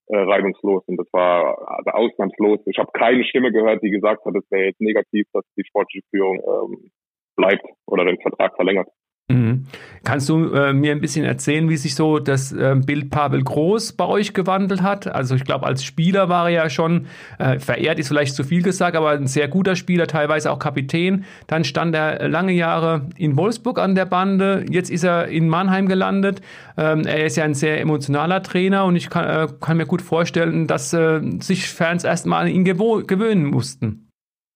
äh, 0.07 0.17
reibungslos 0.17 0.83
und 0.87 0.97
das 0.97 1.07
war 1.11 1.57
also 1.67 1.89
ausnahmslos. 1.91 2.59
Ich 2.65 2.77
habe 2.77 2.91
keine 2.93 3.23
Stimme 3.23 3.51
gehört, 3.51 3.81
die 3.83 3.89
gesagt 3.89 4.25
hat, 4.25 4.35
es 4.35 4.49
wäre 4.51 4.65
jetzt 4.65 4.81
negativ, 4.81 5.27
dass 5.33 5.45
die 5.57 5.65
sportliche 5.65 6.05
Führung 6.09 6.39
ähm, 6.39 6.91
bleibt 7.35 7.65
oder 7.87 8.05
den 8.05 8.19
Vertrag 8.21 8.55
verlängert. 8.55 8.87
Mhm. 9.29 9.67
Kannst 10.03 10.27
du 10.27 10.51
äh, 10.51 10.73
mir 10.73 10.91
ein 10.91 10.99
bisschen 10.99 11.23
erzählen, 11.23 11.69
wie 11.69 11.77
sich 11.77 11.95
so 11.95 12.19
das 12.19 12.51
äh, 12.51 12.75
Bild 12.75 13.09
Pavel 13.09 13.41
Groß 13.41 13.93
bei 13.93 14.05
euch 14.05 14.33
gewandelt 14.33 14.81
hat? 14.81 15.07
Also 15.07 15.35
ich 15.35 15.45
glaube, 15.45 15.65
als 15.65 15.85
Spieler 15.85 16.27
war 16.27 16.49
er 16.49 16.63
ja 16.63 16.69
schon, 16.69 17.07
äh, 17.39 17.57
verehrt 17.57 17.99
ist 17.99 18.09
vielleicht 18.09 18.35
zu 18.35 18.43
viel 18.43 18.61
gesagt, 18.61 18.97
aber 18.97 19.11
ein 19.11 19.27
sehr 19.27 19.47
guter 19.47 19.77
Spieler, 19.77 20.07
teilweise 20.07 20.51
auch 20.51 20.59
Kapitän. 20.59 21.23
Dann 21.47 21.63
stand 21.63 21.95
er 21.95 22.27
lange 22.27 22.51
Jahre 22.51 23.07
in 23.15 23.37
Wolfsburg 23.37 23.79
an 23.79 23.95
der 23.95 24.05
Bande, 24.05 24.65
jetzt 24.69 24.91
ist 24.91 25.05
er 25.05 25.29
in 25.29 25.47
Mannheim 25.47 25.87
gelandet. 25.87 26.41
Ähm, 26.75 27.05
er 27.05 27.25
ist 27.25 27.37
ja 27.37 27.45
ein 27.45 27.53
sehr 27.53 27.79
emotionaler 27.79 28.43
Trainer 28.43 28.83
und 28.83 28.97
ich 28.97 29.09
kann, 29.09 29.25
äh, 29.25 29.47
kann 29.61 29.77
mir 29.77 29.85
gut 29.85 30.01
vorstellen, 30.01 30.67
dass 30.67 30.91
äh, 30.91 31.21
sich 31.39 31.69
Fans 31.69 32.03
erstmal 32.03 32.43
an 32.43 32.49
ihn 32.49 32.65
gewöhnen 32.65 33.45
mussten. 33.45 34.09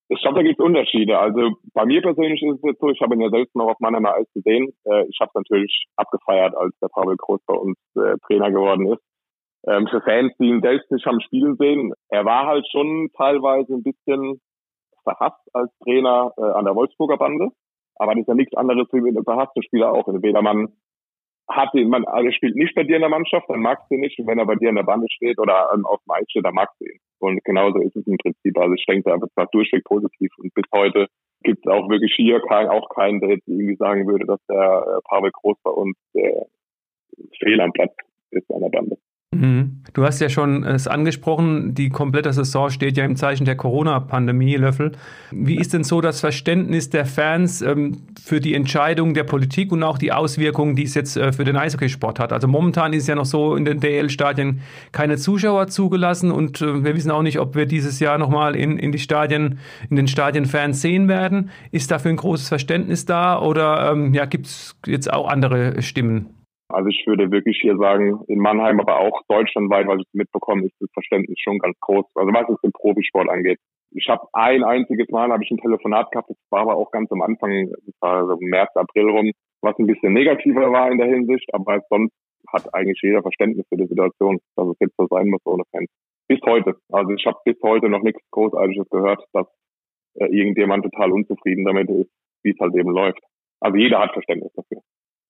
Ich 0.10 0.22
glaube, 0.22 0.38
da 0.38 0.44
gibt 0.44 0.60
es 0.60 0.66
Unterschiede. 0.66 1.20
Also 1.20 1.58
bei 1.74 1.86
mir 1.86 2.02
persönlich 2.02 2.42
ist 2.42 2.56
es 2.56 2.64
jetzt 2.64 2.80
so, 2.80 2.90
ich 2.90 3.02
habe 3.02 3.16
ihn 3.16 3.22
ja 3.22 3.30
selbst 3.30 3.56
noch 3.56 3.68
auf 3.68 3.80
Mannheimer 3.80 4.14
Eis 4.14 4.28
gesehen. 4.34 4.72
Äh, 4.86 5.06
ich 5.10 5.20
habe 5.20 5.30
es 5.30 5.36
natürlich 5.36 5.86
abgefeiert, 5.98 6.56
als 6.56 6.74
der 6.80 6.88
Pavel 6.88 7.18
Groß 7.18 7.42
bei 7.46 7.56
uns 7.56 7.78
äh, 7.96 8.16
Trainer 8.26 8.52
geworden 8.52 8.88
ist. 8.94 9.04
Ähm, 9.68 9.88
für 9.88 10.02
Fans, 10.02 10.32
die 10.40 10.48
ihn 10.48 10.62
selbst 10.62 10.90
nicht 10.92 11.06
haben 11.06 11.20
spielen 11.20 11.58
sehen, 11.58 11.94
er 12.08 12.24
war 12.24 12.48
halt 12.48 12.66
schon 12.72 13.10
teilweise 13.18 13.74
ein 13.74 13.84
bisschen 13.84 14.40
verhasst 15.04 15.44
als 15.54 15.72
Trainer 15.84 16.32
äh, 16.38 16.42
an 16.42 16.66
der 16.66 16.76
Wolfsburger 16.76 17.18
Bande. 17.18 17.50
Aber 17.96 18.14
das 18.14 18.22
ist 18.22 18.28
ja 18.28 18.36
nichts 18.36 18.56
anderes 18.56 18.88
wie 18.94 19.00
einem 19.00 19.24
verhassten 19.24 19.64
Spieler 19.64 19.92
auch. 19.92 20.08
Entweder 20.08 20.42
man 20.42 20.70
hat 21.50 21.74
ihn, 21.74 21.90
man 21.90 22.06
also 22.06 22.32
spielt 22.32 22.56
nicht 22.56 22.76
bei 22.76 22.84
dir 22.84 22.96
in 22.96 23.02
der 23.02 23.10
Mannschaft, 23.10 23.50
dann 23.50 23.62
magst 23.62 23.90
du 23.90 23.96
ihn 23.96 24.02
nicht. 24.02 24.20
Und 24.20 24.28
wenn 24.28 24.40
er 24.40 24.46
bei 24.46 24.56
dir 24.56 24.70
in 24.70 24.76
der 24.76 24.84
Bande 24.84 25.08
steht 25.10 25.40
oder 25.40 25.70
ähm, 25.74 25.86
auf 25.86 26.00
dem 26.04 26.12
Eis 26.12 26.26
steht, 26.30 26.46
dann 26.46 26.54
magst 26.54 26.80
du 26.80 26.86
ihn. 26.86 27.00
Und 27.20 27.44
genauso 27.44 27.80
ist 27.80 27.96
es 27.96 28.06
im 28.08 28.18
Prinzip. 28.18 28.58
Also 28.58 28.74
ich 28.74 28.86
denke, 28.86 29.10
da 29.10 29.18
war 29.36 29.48
durchweg 29.52 29.84
positiv. 29.84 30.32
Und 30.38 30.54
bis 30.54 30.66
heute 30.74 31.08
gibt 31.44 31.66
es 31.66 31.72
auch 31.72 31.90
wirklich 31.90 32.14
hier 32.16 32.42
kein, 32.42 32.68
auch 32.68 32.90
keinen, 32.90 33.20
der 33.20 33.30
jetzt 33.32 33.48
irgendwie 33.48 33.76
sagen 33.76 34.08
würde, 34.08 34.26
dass 34.26 34.40
der 34.48 34.58
äh, 34.58 35.02
Pavel 35.10 35.32
Groß 35.32 35.58
bei 35.64 35.72
uns 35.72 35.98
äh, 36.14 36.46
fehl 37.40 37.60
am 37.62 37.72
Platz 37.72 37.94
ist 38.32 38.52
an 38.52 38.62
der 38.62 38.70
Bande. 38.70 38.98
Mhm. 39.32 39.82
Du 39.94 40.06
hast 40.06 40.22
ja 40.22 40.30
schon 40.30 40.64
es 40.64 40.88
angesprochen, 40.88 41.74
die 41.74 41.90
komplette 41.90 42.32
Saison 42.32 42.70
steht 42.70 42.96
ja 42.96 43.04
im 43.04 43.18
Zeichen 43.18 43.44
der 43.44 43.58
Corona-Pandemie, 43.58 44.56
Löffel. 44.56 44.94
Wie 45.32 45.58
ist 45.58 45.74
denn 45.74 45.84
so 45.84 46.00
das 46.00 46.22
Verständnis 46.22 46.90
der 46.90 47.06
Fans 47.06 47.62
ähm, 47.62 48.04
für 48.24 48.40
die 48.40 48.54
Entscheidung 48.54 49.14
der 49.14 49.26
Politik 49.26 49.74
und 49.74 49.84
auch 49.84 49.98
die 49.98 50.14
Auswirkungen, 50.14 50.78
die 50.78 50.84
es 50.84 50.94
jetzt 50.94 51.18
äh, 51.18 51.34
für 51.34 51.44
den 51.44 51.58
Eishockeysport 51.58 52.20
hat? 52.20 52.32
Also 52.32 52.48
momentan 52.48 52.94
ist 52.94 53.08
ja 53.08 53.16
noch 53.16 53.26
so 53.26 53.58
in 53.58 53.66
den 53.66 53.82
DL-Stadien 53.82 54.62
keine 54.94 55.18
Zuschauer 55.18 55.68
zugelassen 55.68 56.32
und 56.32 56.62
äh, 56.62 56.86
wir 56.86 56.96
wissen 56.96 57.12
auch 57.12 57.24
nicht, 57.24 57.40
ob 57.40 57.54
wir 57.56 57.66
dieses 57.66 58.00
Jahr 58.00 58.18
nochmal 58.18 58.56
in, 58.56 58.80
in 58.80 58.94
die 58.94 59.00
Stadien, 59.00 59.60
in 59.90 59.98
den 59.98 60.08
Stadien 60.08 60.46
Fans 60.46 60.82
sehen 60.82 61.10
werden. 61.10 61.50
Ist 61.72 61.92
dafür 61.92 62.12
ein 62.12 62.18
großes 62.18 62.48
Verständnis 62.48 63.06
da 63.06 63.42
oder 63.42 63.92
ähm, 63.92 64.14
ja, 64.14 64.24
gibt 64.24 64.46
es 64.46 64.78
jetzt 64.86 65.12
auch 65.12 65.28
andere 65.28 65.82
Stimmen? 65.82 66.37
Also 66.78 66.90
ich 66.90 67.08
würde 67.08 67.32
wirklich 67.32 67.58
hier 67.60 67.76
sagen, 67.78 68.20
in 68.28 68.38
Mannheim, 68.38 68.80
aber 68.80 69.00
auch 69.00 69.24
deutschlandweit, 69.28 69.88
was 69.88 69.98
ich 69.98 70.14
mitbekomme, 70.14 70.68
ist 70.68 70.76
das 70.80 70.92
Verständnis 70.94 71.40
schon 71.40 71.58
ganz 71.58 71.76
groß. 71.80 72.06
Also 72.14 72.32
was 72.32 72.48
es 72.50 72.62
den 72.62 72.72
Profisport 72.72 73.28
angeht. 73.30 73.58
Ich 73.96 74.08
habe 74.10 74.28
ein 74.34 74.64
einziges 74.64 75.10
Mal 75.10 75.32
habe 75.32 75.44
ich 75.44 75.50
ein 75.50 75.58
Telefonat 75.58 76.12
gehabt, 76.12 76.30
das 76.30 76.38
war 76.52 76.62
aber 76.62 76.76
auch 76.76 76.92
ganz 76.92 77.12
am 77.12 77.24
Anfang, 77.24 77.72
das 77.84 77.96
war 78.00 78.28
so 78.28 78.38
März, 78.40 78.70
April 78.76 79.10
rum, 79.10 79.32
was 79.62 79.74
ein 79.80 79.88
bisschen 79.88 80.14
negativer 80.14 80.72
war 80.72 80.92
in 80.92 81.00
der 81.00 81.08
Hinsicht, 81.08 81.52
aber 81.52 81.82
sonst 81.90 82.14
hat 82.54 82.72
eigentlich 82.76 83.00
jeder 83.02 83.24
Verständnis 83.24 83.66
für 83.70 83.78
die 83.78 83.88
Situation, 83.88 84.38
dass 84.56 84.68
es 84.68 84.78
jetzt 84.80 84.98
so 85.00 85.08
sein 85.10 85.30
muss 85.30 85.42
ohne 85.46 85.64
Fans. 85.72 85.90
Bis 86.28 86.40
heute. 86.46 86.76
Also 86.92 87.10
ich 87.10 87.26
habe 87.26 87.40
bis 87.44 87.58
heute 87.64 87.90
noch 87.90 88.04
nichts 88.04 88.22
Großartiges 88.30 88.88
gehört, 88.92 89.26
dass 89.34 89.48
äh, 90.20 90.26
irgendjemand 90.26 90.84
total 90.84 91.12
unzufrieden 91.12 91.66
damit 91.66 91.90
ist, 91.90 92.12
wie 92.44 92.52
es 92.52 92.60
halt 92.60 92.76
eben 92.76 92.92
läuft. 92.92 93.24
Also 93.62 93.78
jeder 93.78 94.00
hat 94.00 94.14
Verständnis 94.14 94.54
dafür. 94.54 94.84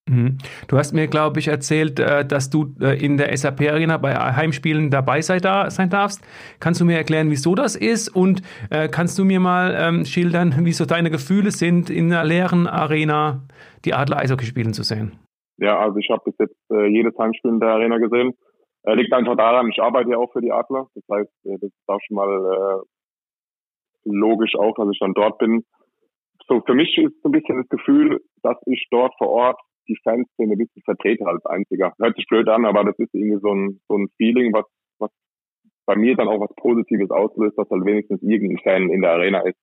Mhm. 0.09 0.37
Du 0.67 0.77
hast 0.77 0.93
mir, 0.93 1.07
glaube 1.07 1.39
ich, 1.39 1.47
erzählt, 1.47 1.99
äh, 1.99 2.25
dass 2.25 2.49
du 2.49 2.73
äh, 2.79 3.03
in 3.03 3.17
der 3.17 3.35
SAP 3.35 3.61
Arena 3.61 3.97
bei 3.97 4.13
Heimspielen 4.13 4.89
dabei 4.89 5.21
sein 5.21 5.41
darfst. 5.41 6.25
Kannst 6.59 6.81
du 6.81 6.85
mir 6.85 6.97
erklären, 6.97 7.29
wieso 7.29 7.55
das 7.55 7.75
ist? 7.75 8.09
Und 8.15 8.41
äh, 8.69 8.87
kannst 8.87 9.19
du 9.19 9.25
mir 9.25 9.39
mal 9.39 9.75
ähm, 9.77 10.05
schildern, 10.05 10.53
wieso 10.61 10.85
deine 10.85 11.11
Gefühle 11.11 11.51
sind, 11.51 11.89
in 11.89 12.11
einer 12.11 12.23
leeren 12.23 12.67
Arena 12.67 13.41
die 13.85 13.93
Adler 13.93 14.17
Eishockey 14.17 14.45
spielen 14.45 14.73
zu 14.73 14.83
sehen? 14.83 15.19
Ja, 15.57 15.79
also 15.79 15.97
ich 15.97 16.09
habe 16.09 16.21
bis 16.25 16.35
jetzt 16.37 16.55
jedes 16.69 17.17
Heimspiel 17.17 17.49
in 17.49 17.59
der 17.59 17.69
Arena 17.69 17.97
gesehen. 17.97 18.33
liegt 18.85 19.11
einfach 19.11 19.35
daran, 19.35 19.69
ich 19.69 19.81
arbeite 19.81 20.11
ja 20.11 20.17
auch 20.17 20.31
für 20.31 20.41
die 20.41 20.51
Adler. 20.51 20.87
Das 20.93 21.03
heißt, 21.11 21.31
das 21.43 21.61
ist 21.63 21.73
auch 21.87 21.99
schon 22.05 22.15
mal 22.15 22.83
logisch 24.05 24.55
auch, 24.55 24.75
dass 24.75 24.89
ich 24.91 24.99
dann 24.99 25.13
dort 25.13 25.39
bin. 25.39 25.63
So, 26.47 26.61
für 26.61 26.75
mich 26.75 26.95
ist 26.97 27.21
so 27.23 27.29
ein 27.29 27.31
bisschen 27.31 27.57
das 27.57 27.69
Gefühl, 27.69 28.21
dass 28.43 28.57
ich 28.67 28.87
dort 28.91 29.13
vor 29.17 29.29
Ort 29.29 29.59
die 29.87 29.97
Fanszene 30.03 30.53
ein 30.53 30.57
bisschen 30.57 30.81
vertrete 30.83 31.25
als 31.25 31.45
einziger. 31.45 31.93
Hört 31.99 32.15
sich 32.15 32.27
blöd 32.27 32.47
an, 32.49 32.65
aber 32.65 32.83
das 32.83 32.97
ist 32.99 33.13
irgendwie 33.13 33.39
so 33.41 33.53
ein, 33.53 33.81
so 33.87 33.97
ein 33.97 34.09
Feeling, 34.17 34.53
was, 34.53 34.65
was 34.99 35.11
bei 35.85 35.95
mir 35.95 36.15
dann 36.15 36.27
auch 36.27 36.39
was 36.39 36.53
Positives 36.55 37.09
auslöst, 37.09 37.57
dass 37.57 37.69
halt 37.69 37.85
wenigstens 37.85 38.21
irgendein 38.21 38.63
Fan 38.63 38.89
in 38.89 39.01
der 39.01 39.11
Arena 39.11 39.41
ist. 39.41 39.57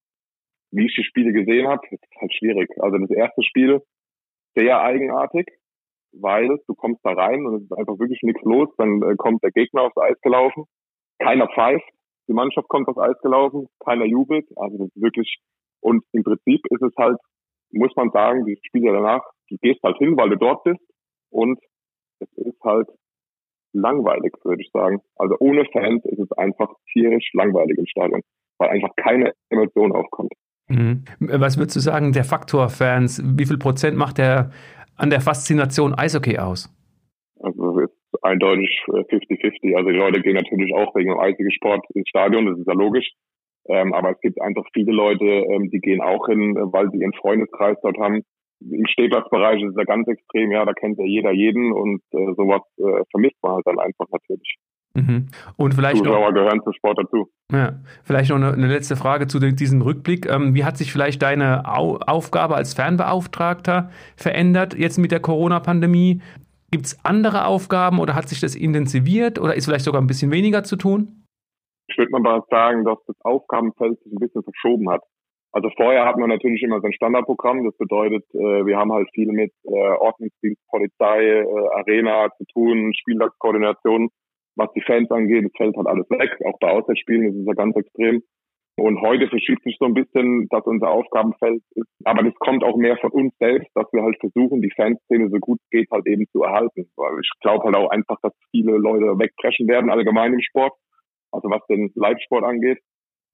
Wie 0.70 0.86
ich 0.86 0.94
die 0.94 1.04
Spiele 1.04 1.32
gesehen 1.32 1.68
habe, 1.68 1.82
ist 1.90 2.02
halt 2.20 2.34
schwierig. 2.34 2.68
Also 2.80 2.98
das 2.98 3.10
erste 3.10 3.42
Spiel 3.42 3.80
sehr 4.56 4.80
eigenartig, 4.80 5.46
weil 6.12 6.48
du 6.66 6.74
kommst 6.74 7.04
da 7.04 7.12
rein 7.12 7.46
und 7.46 7.56
es 7.56 7.62
ist 7.62 7.72
einfach 7.72 7.98
wirklich 7.98 8.20
nichts 8.22 8.42
los. 8.42 8.68
Dann 8.76 9.02
äh, 9.02 9.14
kommt 9.16 9.42
der 9.42 9.52
Gegner 9.52 9.82
aufs 9.82 9.96
Eis 9.96 10.20
gelaufen, 10.22 10.64
keiner 11.18 11.48
pfeift, 11.48 11.88
die 12.28 12.32
Mannschaft 12.32 12.68
kommt 12.68 12.88
aufs 12.88 12.98
Eis 12.98 13.20
gelaufen, 13.22 13.68
keiner 13.84 14.04
jubelt. 14.04 14.46
Also 14.56 14.78
das 14.78 14.88
ist 14.88 15.02
wirklich 15.02 15.38
und 15.84 16.02
im 16.12 16.24
Prinzip 16.24 16.62
ist 16.70 16.82
es 16.82 16.94
halt, 16.96 17.18
muss 17.70 17.94
man 17.94 18.10
sagen, 18.10 18.46
die 18.46 18.58
Spiele 18.66 18.92
danach 18.92 19.22
du 19.50 19.56
gehst 19.60 19.82
halt 19.82 19.96
hin, 19.98 20.16
weil 20.16 20.30
du 20.30 20.36
dort 20.36 20.64
bist 20.64 20.80
und 21.30 21.58
es 22.20 22.28
ist 22.36 22.60
halt 22.62 22.88
langweilig, 23.72 24.32
würde 24.44 24.62
ich 24.62 24.70
sagen. 24.72 25.00
Also 25.16 25.36
ohne 25.40 25.64
Fans 25.72 26.04
ist 26.04 26.20
es 26.20 26.32
einfach 26.32 26.72
tierisch 26.92 27.30
langweilig 27.34 27.78
im 27.78 27.86
Stadion, 27.86 28.22
weil 28.58 28.70
einfach 28.70 28.94
keine 28.96 29.32
Emotion 29.50 29.92
aufkommt. 29.92 30.32
Mhm. 30.68 31.04
Was 31.18 31.58
würdest 31.58 31.76
du 31.76 31.80
sagen, 31.80 32.12
der 32.12 32.24
Faktor 32.24 32.68
Fans, 32.70 33.22
wie 33.24 33.44
viel 33.44 33.58
Prozent 33.58 33.96
macht 33.96 34.18
der 34.18 34.50
an 34.96 35.10
der 35.10 35.20
Faszination 35.20 35.92
Eishockey 35.92 36.38
aus? 36.38 36.72
Also 37.40 37.80
es 37.80 37.90
ist 37.90 38.24
eindeutig 38.24 38.70
50-50. 38.86 39.72
Äh, 39.72 39.74
also 39.74 39.90
die 39.90 39.96
Leute 39.96 40.22
gehen 40.22 40.36
natürlich 40.36 40.72
auch 40.72 40.94
wegen 40.94 41.10
dem 41.10 41.18
Eishockey-Sport 41.18 41.84
ins 41.94 42.08
Stadion, 42.08 42.46
das 42.46 42.58
ist 42.58 42.66
ja 42.66 42.74
logisch. 42.74 43.10
Ähm, 43.66 43.92
aber 43.92 44.12
es 44.12 44.20
gibt 44.20 44.40
einfach 44.40 44.64
viele 44.72 44.92
Leute, 44.92 45.24
ähm, 45.24 45.70
die 45.70 45.80
gehen 45.80 46.00
auch 46.00 46.26
hin, 46.26 46.54
weil 46.54 46.90
sie 46.90 46.98
ihren 46.98 47.14
Freundeskreis 47.14 47.76
dort 47.82 47.98
haben 47.98 48.22
im 48.70 48.86
Stehplatzbereich 48.86 49.62
ist 49.62 49.70
es 49.70 49.76
ja 49.76 49.84
ganz 49.84 50.08
extrem, 50.08 50.50
ja, 50.50 50.64
da 50.64 50.72
kennt 50.72 50.98
ja 50.98 51.04
jeder 51.04 51.32
jeden 51.32 51.72
und 51.72 52.02
äh, 52.12 52.34
sowas 52.36 52.62
äh, 52.78 53.04
vermisst 53.10 53.36
man 53.42 53.52
halt 53.52 53.66
dann 53.66 53.78
einfach 53.78 54.06
natürlich. 54.10 54.56
Mhm. 54.94 55.26
Und 55.56 55.74
vielleicht 55.74 55.98
Zuschauer 55.98 56.30
noch, 56.30 56.34
gehören 56.34 56.62
zum 56.62 56.72
Sport 56.72 56.98
dazu. 56.98 57.28
Ja, 57.50 57.80
vielleicht 58.04 58.30
noch 58.30 58.36
eine, 58.36 58.52
eine 58.52 58.68
letzte 58.68 58.94
Frage 58.94 59.26
zu 59.26 59.40
diesem 59.40 59.82
Rückblick. 59.82 60.26
Ähm, 60.30 60.54
wie 60.54 60.64
hat 60.64 60.76
sich 60.76 60.92
vielleicht 60.92 61.20
deine 61.22 61.64
Au 61.66 61.98
Aufgabe 62.06 62.54
als 62.54 62.74
Fernbeauftragter 62.74 63.90
verändert 64.16 64.74
jetzt 64.74 64.98
mit 64.98 65.10
der 65.10 65.20
Corona-Pandemie? 65.20 66.22
Gibt 66.70 66.86
es 66.86 67.04
andere 67.04 67.46
Aufgaben 67.46 67.98
oder 67.98 68.14
hat 68.14 68.28
sich 68.28 68.40
das 68.40 68.54
intensiviert 68.54 69.40
oder 69.40 69.54
ist 69.54 69.66
vielleicht 69.66 69.84
sogar 69.84 70.00
ein 70.00 70.06
bisschen 70.06 70.30
weniger 70.30 70.62
zu 70.62 70.76
tun? 70.76 71.24
Ich 71.88 71.98
würde 71.98 72.10
mal 72.12 72.42
sagen, 72.50 72.84
dass 72.84 72.98
das 73.06 73.16
Aufgabenfeld 73.20 73.98
sich 74.02 74.12
ein 74.12 74.18
bisschen 74.18 74.42
verschoben 74.42 74.90
hat. 74.90 75.02
Also 75.54 75.70
vorher 75.76 76.04
hatten 76.04 76.18
wir 76.18 76.26
natürlich 76.26 76.64
immer 76.64 76.80
so 76.80 76.88
ein 76.88 76.92
Standardprogramm. 76.92 77.64
Das 77.64 77.76
bedeutet, 77.78 78.24
äh, 78.34 78.66
wir 78.66 78.76
haben 78.76 78.92
halt 78.92 79.08
viel 79.14 79.30
mit 79.30 79.52
äh, 79.62 79.70
Ordnungsdienst, 79.70 80.60
Polizei, 80.68 81.28
äh, 81.28 81.68
Arena 81.76 82.28
zu 82.36 82.44
tun, 82.52 82.92
Spieltagskoordination. 82.92 84.08
Was 84.56 84.72
die 84.72 84.82
Fans 84.82 85.08
angeht, 85.12 85.44
das 85.44 85.52
fällt 85.56 85.76
halt 85.76 85.86
alles 85.86 86.10
weg. 86.10 86.30
Auch 86.44 86.58
bei 86.58 86.70
Auswärtsspielen 86.70 87.28
ist 87.28 87.36
es 87.36 87.46
ja 87.46 87.52
ganz 87.52 87.76
extrem. 87.76 88.22
Und 88.76 89.00
heute 89.00 89.28
verschiebt 89.28 89.62
sich 89.62 89.76
so 89.78 89.86
ein 89.86 89.94
bisschen, 89.94 90.48
dass 90.48 90.66
unser 90.66 90.90
Aufgabenfeld 90.90 91.62
ist. 91.76 91.86
Aber 92.02 92.24
das 92.24 92.34
kommt 92.40 92.64
auch 92.64 92.76
mehr 92.76 92.96
von 92.96 93.12
uns 93.12 93.32
selbst, 93.38 93.70
dass 93.76 93.86
wir 93.92 94.02
halt 94.02 94.18
versuchen, 94.18 94.60
die 94.60 94.72
Fanszene 94.74 95.30
so 95.30 95.38
gut 95.38 95.60
es 95.62 95.70
geht 95.70 95.90
halt 95.92 96.08
eben 96.08 96.26
zu 96.32 96.42
erhalten. 96.42 96.90
Weil 96.96 97.20
ich 97.22 97.30
glaube 97.40 97.66
halt 97.66 97.76
auch 97.76 97.90
einfach, 97.90 98.18
dass 98.22 98.32
viele 98.50 98.72
Leute 98.72 99.16
wegpreschen 99.20 99.68
werden, 99.68 99.90
allgemein 99.90 100.32
im 100.32 100.40
Sport. 100.40 100.72
Also 101.30 101.48
was 101.48 101.64
den 101.68 101.92
Live-Sport 101.94 102.42
angeht. 102.42 102.78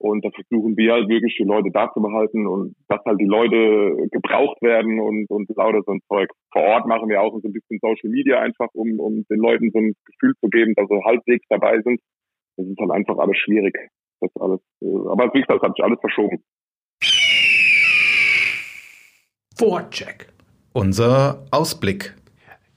Und 0.01 0.25
da 0.25 0.31
versuchen 0.31 0.79
wir 0.79 0.95
halt 0.95 1.09
wirklich 1.11 1.37
die 1.37 1.45
Leute 1.45 1.71
da 1.71 1.93
zu 1.93 2.01
behalten 2.01 2.47
und 2.47 2.75
dass 2.89 3.05
halt 3.05 3.21
die 3.21 3.27
Leute 3.27 4.09
gebraucht 4.11 4.57
werden 4.63 4.99
und, 4.99 5.29
und 5.29 5.47
lauter 5.55 5.83
so 5.85 5.93
ein 5.93 6.01
Zeug. 6.09 6.31
Vor 6.53 6.63
Ort 6.63 6.87
machen 6.87 7.11
wir 7.11 7.21
auch 7.21 7.39
so 7.39 7.47
ein 7.47 7.53
bisschen 7.53 7.79
Social 7.83 8.09
Media 8.09 8.41
einfach, 8.41 8.69
um, 8.73 8.99
um 8.99 9.27
den 9.29 9.39
Leuten 9.39 9.71
so 9.71 9.79
ein 9.79 9.93
Gefühl 10.07 10.33
zu 10.41 10.49
geben, 10.49 10.73
dass 10.75 10.89
sie 10.89 11.05
halbwegs 11.05 11.45
dabei 11.51 11.83
sind. 11.83 12.01
Das 12.57 12.67
ist 12.67 12.79
halt 12.81 12.91
einfach 12.93 13.19
alles 13.19 13.37
schwierig. 13.37 13.75
Das 14.21 14.31
alles, 14.41 14.61
äh, 14.81 14.87
aber 14.87 15.35
wie 15.35 15.43
gesagt, 15.43 15.63
das 15.63 15.69
hat 15.69 15.77
sich 15.77 15.85
alles 15.85 16.01
verschoben. 16.01 16.43
Vorcheck. 19.59 20.29
Unser 20.73 21.45
Ausblick. 21.51 22.15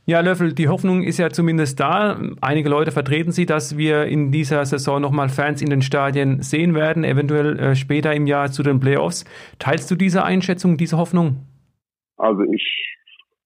Ja, 0.06 0.20
Löffel, 0.20 0.54
die 0.54 0.68
Hoffnung 0.68 1.02
ist 1.02 1.18
ja 1.18 1.30
zumindest 1.30 1.80
da. 1.80 2.20
Einige 2.42 2.68
Leute 2.68 2.92
vertreten 2.92 3.32
sie, 3.32 3.46
dass 3.46 3.78
wir 3.78 4.06
in 4.06 4.34
dieser 4.34 4.66
Saison 4.66 5.02
nochmal 5.02 5.30
Fans 5.30 5.62
in 5.62 5.70
den 5.70 5.82
Stadien 5.82 6.42
sehen 6.42 6.76
werden, 6.76 7.06
eventuell 7.06 7.58
äh, 7.58 7.76
später 7.76 8.14
im 8.14 8.28
Jahr 8.28 8.52
zu 8.52 8.64
den 8.64 8.82
Playoffs. 8.82 9.24
Teilst 9.60 9.90
du 9.90 9.96
diese 9.96 10.26
Einschätzung, 10.26 10.76
diese 10.76 10.98
Hoffnung? 10.98 11.38
Also 12.18 12.44
ich 12.52 12.98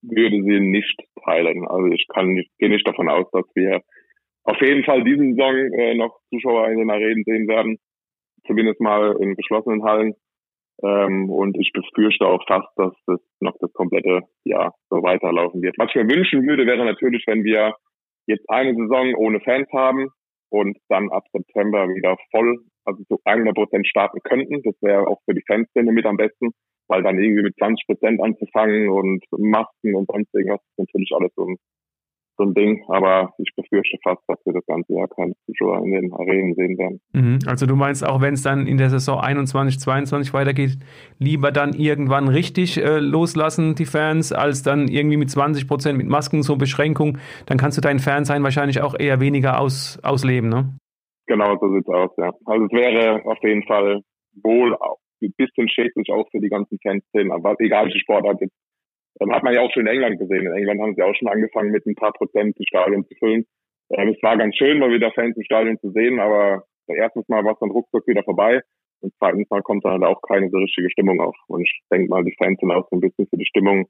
würde 0.01 0.41
sie 0.41 0.59
nicht 0.59 0.99
teilen. 1.23 1.67
Also 1.67 1.87
ich 1.91 2.07
kann 2.07 2.29
nicht, 2.29 2.49
gehe 2.57 2.69
nicht 2.69 2.87
davon 2.87 3.07
aus, 3.07 3.27
dass 3.31 3.45
wir 3.53 3.81
auf 4.43 4.59
jeden 4.59 4.83
Fall 4.83 5.03
diesen 5.03 5.35
Saison 5.35 5.55
äh, 5.77 5.93
noch 5.93 6.17
Zuschauer 6.29 6.69
in 6.69 6.79
den 6.79 6.89
Arenen 6.89 7.23
sehen 7.23 7.47
werden. 7.47 7.77
Zumindest 8.47 8.81
mal 8.81 9.15
in 9.19 9.35
geschlossenen 9.35 9.83
Hallen. 9.83 10.15
Ähm, 10.83 11.29
und 11.29 11.57
ich 11.57 11.71
befürchte 11.73 12.25
auch 12.25 12.43
fast, 12.47 12.67
dass 12.75 12.93
das 13.07 13.19
noch 13.39 13.55
das 13.59 13.73
komplette 13.73 14.21
Jahr 14.43 14.75
so 14.89 15.01
weiterlaufen 15.01 15.61
wird. 15.61 15.75
Was 15.77 15.89
ich 15.89 15.95
mir 15.95 16.15
wünschen 16.15 16.45
würde, 16.47 16.65
wäre 16.65 16.85
natürlich, 16.85 17.23
wenn 17.25 17.43
wir 17.43 17.73
jetzt 18.27 18.47
eine 18.49 18.75
Saison 18.75 19.15
ohne 19.15 19.39
Fans 19.39 19.67
haben 19.73 20.09
und 20.49 20.77
dann 20.89 21.09
ab 21.09 21.23
September 21.31 21.87
wieder 21.89 22.15
voll, 22.31 22.59
also 22.85 23.03
zu 23.05 23.19
100 23.23 23.55
Prozent 23.55 23.87
starten 23.87 24.19
könnten. 24.23 24.61
Das 24.63 24.75
wäre 24.81 25.07
auch 25.07 25.19
für 25.25 25.33
die 25.33 25.43
Fanszene 25.47 25.91
mit 25.91 26.05
am 26.05 26.17
besten, 26.17 26.51
weil 26.87 27.03
dann 27.03 27.17
irgendwie 27.17 27.43
mit 27.43 27.55
20 27.57 27.85
Prozent 27.87 28.21
anzufangen 28.21 28.89
und 28.89 29.23
Masken 29.31 29.95
und 29.95 30.07
sonst 30.11 30.33
irgendwas 30.33 30.61
ist 30.61 30.79
natürlich 30.79 31.11
alles 31.13 31.31
so 31.35 31.45
ein 31.45 31.57
so 32.37 32.43
ein 32.43 32.53
Ding, 32.53 32.83
aber 32.87 33.33
ich 33.37 33.51
befürchte 33.55 33.97
fast, 34.03 34.21
dass 34.27 34.37
wir 34.45 34.53
das 34.53 34.65
ganze 34.65 34.93
Jahr 34.93 35.07
keine 35.07 35.33
Zuschauer 35.45 35.83
in 35.83 35.91
den 35.91 36.13
Arenen 36.13 36.53
sehen 36.55 36.77
werden. 36.77 37.01
Mhm. 37.13 37.39
Also 37.47 37.65
du 37.65 37.75
meinst, 37.75 38.05
auch 38.05 38.21
wenn 38.21 38.35
es 38.35 38.43
dann 38.43 38.67
in 38.67 38.77
der 38.77 38.89
Saison 38.89 39.19
21, 39.19 39.79
22 39.79 40.33
weitergeht, 40.33 40.77
lieber 41.19 41.51
dann 41.51 41.73
irgendwann 41.73 42.27
richtig 42.27 42.77
äh, 42.77 42.99
loslassen, 42.99 43.75
die 43.75 43.85
Fans, 43.85 44.31
als 44.31 44.63
dann 44.63 44.87
irgendwie 44.87 45.17
mit 45.17 45.29
20 45.29 45.67
Prozent 45.67 45.97
mit 45.97 46.07
Masken, 46.07 46.43
so 46.43 46.55
Beschränkung, 46.55 47.17
dann 47.47 47.57
kannst 47.57 47.77
du 47.77 47.81
dein 47.81 47.99
Fansein 47.99 48.43
wahrscheinlich 48.43 48.81
auch 48.81 48.95
eher 48.97 49.19
weniger 49.19 49.59
aus, 49.59 49.99
ausleben, 50.03 50.49
ne? 50.49 50.77
Genau, 51.25 51.57
so 51.59 51.73
sieht's 51.73 51.89
aus, 51.89 52.11
ja. 52.17 52.31
Also 52.45 52.65
es 52.65 52.71
wäre 52.71 53.21
auf 53.25 53.39
jeden 53.43 53.63
Fall 53.63 54.01
wohl 54.43 54.75
auch 54.75 54.99
ein 55.21 55.33
bisschen 55.35 55.67
schädlich 55.67 56.11
auch 56.11 56.29
für 56.31 56.39
die 56.39 56.49
ganzen 56.49 56.77
Fanszenen, 56.81 57.31
aber 57.31 57.55
egal 57.59 57.85
welche 57.85 57.99
Sportart 57.99 58.39
jetzt 58.41 58.55
ähm, 59.19 59.33
hat 59.33 59.43
man 59.43 59.53
ja 59.53 59.61
auch 59.61 59.71
schon 59.71 59.87
in 59.87 59.93
England 59.93 60.19
gesehen. 60.19 60.45
In 60.45 60.53
England 60.53 60.81
haben 60.81 60.95
sie 60.95 61.03
auch 61.03 61.15
schon 61.15 61.27
angefangen, 61.27 61.71
mit 61.71 61.85
ein 61.85 61.95
paar 61.95 62.13
Prozent 62.13 62.57
die 62.57 62.67
Stadien 62.67 63.05
zu 63.05 63.15
füllen. 63.15 63.45
Ähm, 63.89 64.09
es 64.09 64.21
war 64.23 64.37
ganz 64.37 64.55
schön, 64.55 64.79
mal 64.79 64.91
wieder 64.91 65.11
Fans 65.11 65.35
im 65.35 65.43
Stadion 65.43 65.79
zu 65.79 65.91
sehen, 65.91 66.19
aber 66.19 66.63
erstens 66.87 67.27
Mal 67.27 67.43
war 67.43 67.53
es 67.53 67.59
dann 67.59 67.71
ruckzuck 67.71 68.07
wieder 68.07 68.23
vorbei 68.23 68.61
und 69.01 69.13
zweitens 69.17 69.49
Mal 69.49 69.61
kommt 69.61 69.85
dann 69.85 69.93
halt 69.93 70.03
auch 70.03 70.21
keine 70.21 70.49
so 70.49 70.57
richtige 70.57 70.89
Stimmung 70.89 71.21
auf. 71.21 71.35
Und 71.47 71.61
ich 71.61 71.81
denke 71.91 72.09
mal, 72.09 72.23
die 72.23 72.35
Fans 72.37 72.59
sind 72.59 72.71
auch 72.71 72.87
so 72.89 72.97
ein 72.97 73.01
bisschen 73.01 73.27
für 73.27 73.37
die 73.37 73.45
Stimmung 73.45 73.87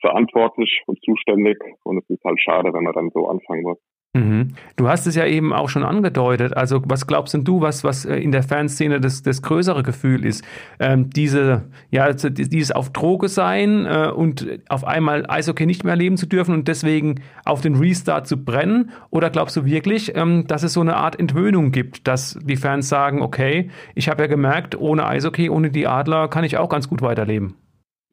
verantwortlich 0.00 0.82
und 0.86 1.02
zuständig 1.04 1.58
und 1.84 1.98
es 1.98 2.08
ist 2.08 2.24
halt 2.24 2.40
schade, 2.40 2.72
wenn 2.72 2.84
man 2.84 2.94
dann 2.94 3.10
so 3.10 3.26
anfangen 3.28 3.62
muss. 3.62 3.78
Mhm. 4.14 4.54
Du 4.76 4.88
hast 4.88 5.06
es 5.06 5.14
ja 5.16 5.26
eben 5.26 5.52
auch 5.52 5.68
schon 5.68 5.84
angedeutet. 5.84 6.56
Also, 6.56 6.80
was 6.86 7.06
glaubst 7.06 7.34
denn 7.34 7.44
du, 7.44 7.60
was, 7.60 7.84
was 7.84 8.06
äh, 8.06 8.16
in 8.16 8.32
der 8.32 8.42
Fanszene 8.42 9.00
das, 9.00 9.22
das 9.22 9.42
größere 9.42 9.82
Gefühl 9.82 10.24
ist? 10.24 10.44
Ähm, 10.80 11.10
diese, 11.10 11.68
ja, 11.90 12.04
also 12.04 12.30
dieses 12.30 12.72
auf 12.72 12.90
Droge 12.90 13.28
sein 13.28 13.84
äh, 13.84 14.10
und 14.10 14.60
auf 14.70 14.86
einmal 14.86 15.26
Eishockey 15.28 15.66
nicht 15.66 15.84
mehr 15.84 15.92
erleben 15.92 16.16
zu 16.16 16.26
dürfen 16.26 16.54
und 16.54 16.68
deswegen 16.68 17.16
auf 17.44 17.60
den 17.60 17.74
Restart 17.74 18.26
zu 18.26 18.42
brennen? 18.42 18.92
Oder 19.10 19.28
glaubst 19.28 19.56
du 19.56 19.66
wirklich, 19.66 20.16
ähm, 20.16 20.46
dass 20.46 20.62
es 20.62 20.72
so 20.72 20.80
eine 20.80 20.96
Art 20.96 21.20
Entwöhnung 21.20 21.70
gibt, 21.70 22.08
dass 22.08 22.38
die 22.42 22.56
Fans 22.56 22.88
sagen, 22.88 23.20
okay, 23.20 23.70
ich 23.94 24.08
habe 24.08 24.22
ja 24.22 24.26
gemerkt, 24.26 24.74
ohne 24.80 25.06
Eishockey, 25.06 25.50
ohne 25.50 25.70
die 25.70 25.86
Adler 25.86 26.28
kann 26.28 26.44
ich 26.44 26.56
auch 26.56 26.70
ganz 26.70 26.88
gut 26.88 27.02
weiterleben? 27.02 27.56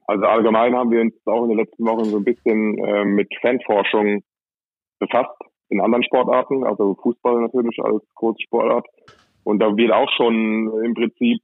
Also 0.08 0.25
allgemein 0.25 0.75
haben 0.75 0.92
wir 0.92 1.02
uns 1.02 1.14
auch 1.25 1.44
in 1.44 1.50
den 1.50 1.58
letzten 1.58 1.86
Wochen 1.86 2.04
so 2.04 2.18
ein 2.18 2.25
bisschen 2.25 2.78
äh, 2.78 3.06
mit 3.06 3.34
Fanforschung 3.42 4.22
befasst 5.00 5.32
in 5.69 5.81
anderen 5.81 6.03
Sportarten, 6.03 6.63
also 6.63 6.95
Fußball 7.01 7.41
natürlich 7.41 7.79
als 7.84 8.03
große 8.15 8.41
Sportart. 8.43 8.86
Und 9.43 9.60
da 9.60 9.75
wird 9.75 9.91
auch 9.91 10.10
schon 10.17 10.72
im 10.84 10.93
Prinzip 10.93 11.39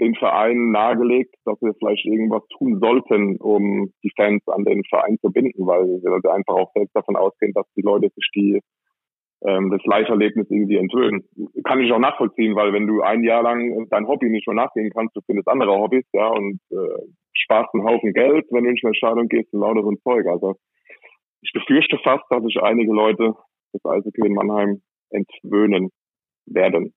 den 0.00 0.14
Verein 0.16 0.70
nahegelegt, 0.70 1.34
dass 1.44 1.60
wir 1.62 1.74
vielleicht 1.74 2.04
irgendwas 2.04 2.42
tun 2.58 2.80
sollten, 2.80 3.36
um 3.36 3.92
die 4.02 4.10
Fans 4.16 4.42
an 4.48 4.64
den 4.64 4.82
Verein 4.84 5.18
zu 5.20 5.30
binden, 5.30 5.66
weil 5.66 5.84
wir 5.84 6.32
einfach 6.32 6.54
auch 6.54 6.72
selbst 6.74 6.96
davon 6.96 7.16
ausgehen, 7.16 7.52
dass 7.52 7.66
die 7.76 7.82
Leute 7.82 8.08
sich 8.08 8.28
die 8.34 8.60
ähm, 9.44 9.70
das 9.70 9.84
Live-Erlebnis 9.84 10.50
irgendwie 10.50 10.76
entwöhnen. 10.76 11.24
Kann 11.64 11.80
ich 11.80 11.92
auch 11.92 11.98
nachvollziehen, 11.98 12.56
weil 12.56 12.72
wenn 12.72 12.86
du 12.86 13.02
ein 13.02 13.22
Jahr 13.22 13.42
lang 13.42 13.86
dein 13.90 14.08
Hobby 14.08 14.30
nicht 14.30 14.46
mehr 14.46 14.56
nachgehen 14.56 14.90
kannst, 14.90 15.14
du 15.14 15.20
findest 15.26 15.48
andere 15.48 15.78
Hobbys, 15.78 16.06
ja, 16.12 16.28
und 16.28 16.60
äh, 16.70 17.04
sparst 17.34 17.74
einen 17.74 17.84
Haufen 17.84 18.12
Geld, 18.12 18.46
wenn 18.50 18.64
du 18.64 18.70
nicht 18.70 18.84
in 18.84 18.94
Stadion 18.94 19.28
gehst 19.28 19.52
und 19.52 19.60
lauter 19.60 19.82
so 19.82 19.90
ein 19.90 20.00
Zeug. 20.02 20.26
Also 20.26 20.56
ich 21.42 21.52
befürchte 21.52 21.98
fast, 22.02 22.24
dass 22.30 22.42
sich 22.42 22.60
einige 22.62 22.92
Leute 22.92 23.34
das 23.74 23.84
Eishockey 23.84 24.26
in 24.26 24.34
Mannheim 24.34 24.82
entwöhnen 25.10 25.90
werden. 26.46 26.92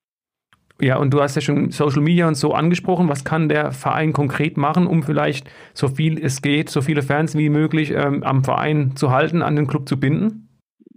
Ja, 0.80 0.98
und 0.98 1.12
du 1.12 1.20
hast 1.20 1.34
ja 1.34 1.42
schon 1.42 1.70
Social 1.70 2.02
Media 2.02 2.28
und 2.28 2.36
so 2.36 2.52
angesprochen. 2.52 3.08
Was 3.08 3.24
kann 3.24 3.48
der 3.48 3.72
Verein 3.72 4.12
konkret 4.12 4.56
machen, 4.56 4.86
um 4.86 5.02
vielleicht 5.02 5.50
so 5.74 5.88
viel 5.88 6.24
es 6.24 6.40
geht, 6.40 6.68
so 6.68 6.82
viele 6.82 7.02
Fans 7.02 7.36
wie 7.36 7.48
möglich 7.48 7.90
ähm, 7.90 8.22
am 8.22 8.44
Verein 8.44 8.94
zu 8.94 9.10
halten, 9.10 9.42
an 9.42 9.56
den 9.56 9.66
Club 9.66 9.88
zu 9.88 9.98
binden? 9.98 10.48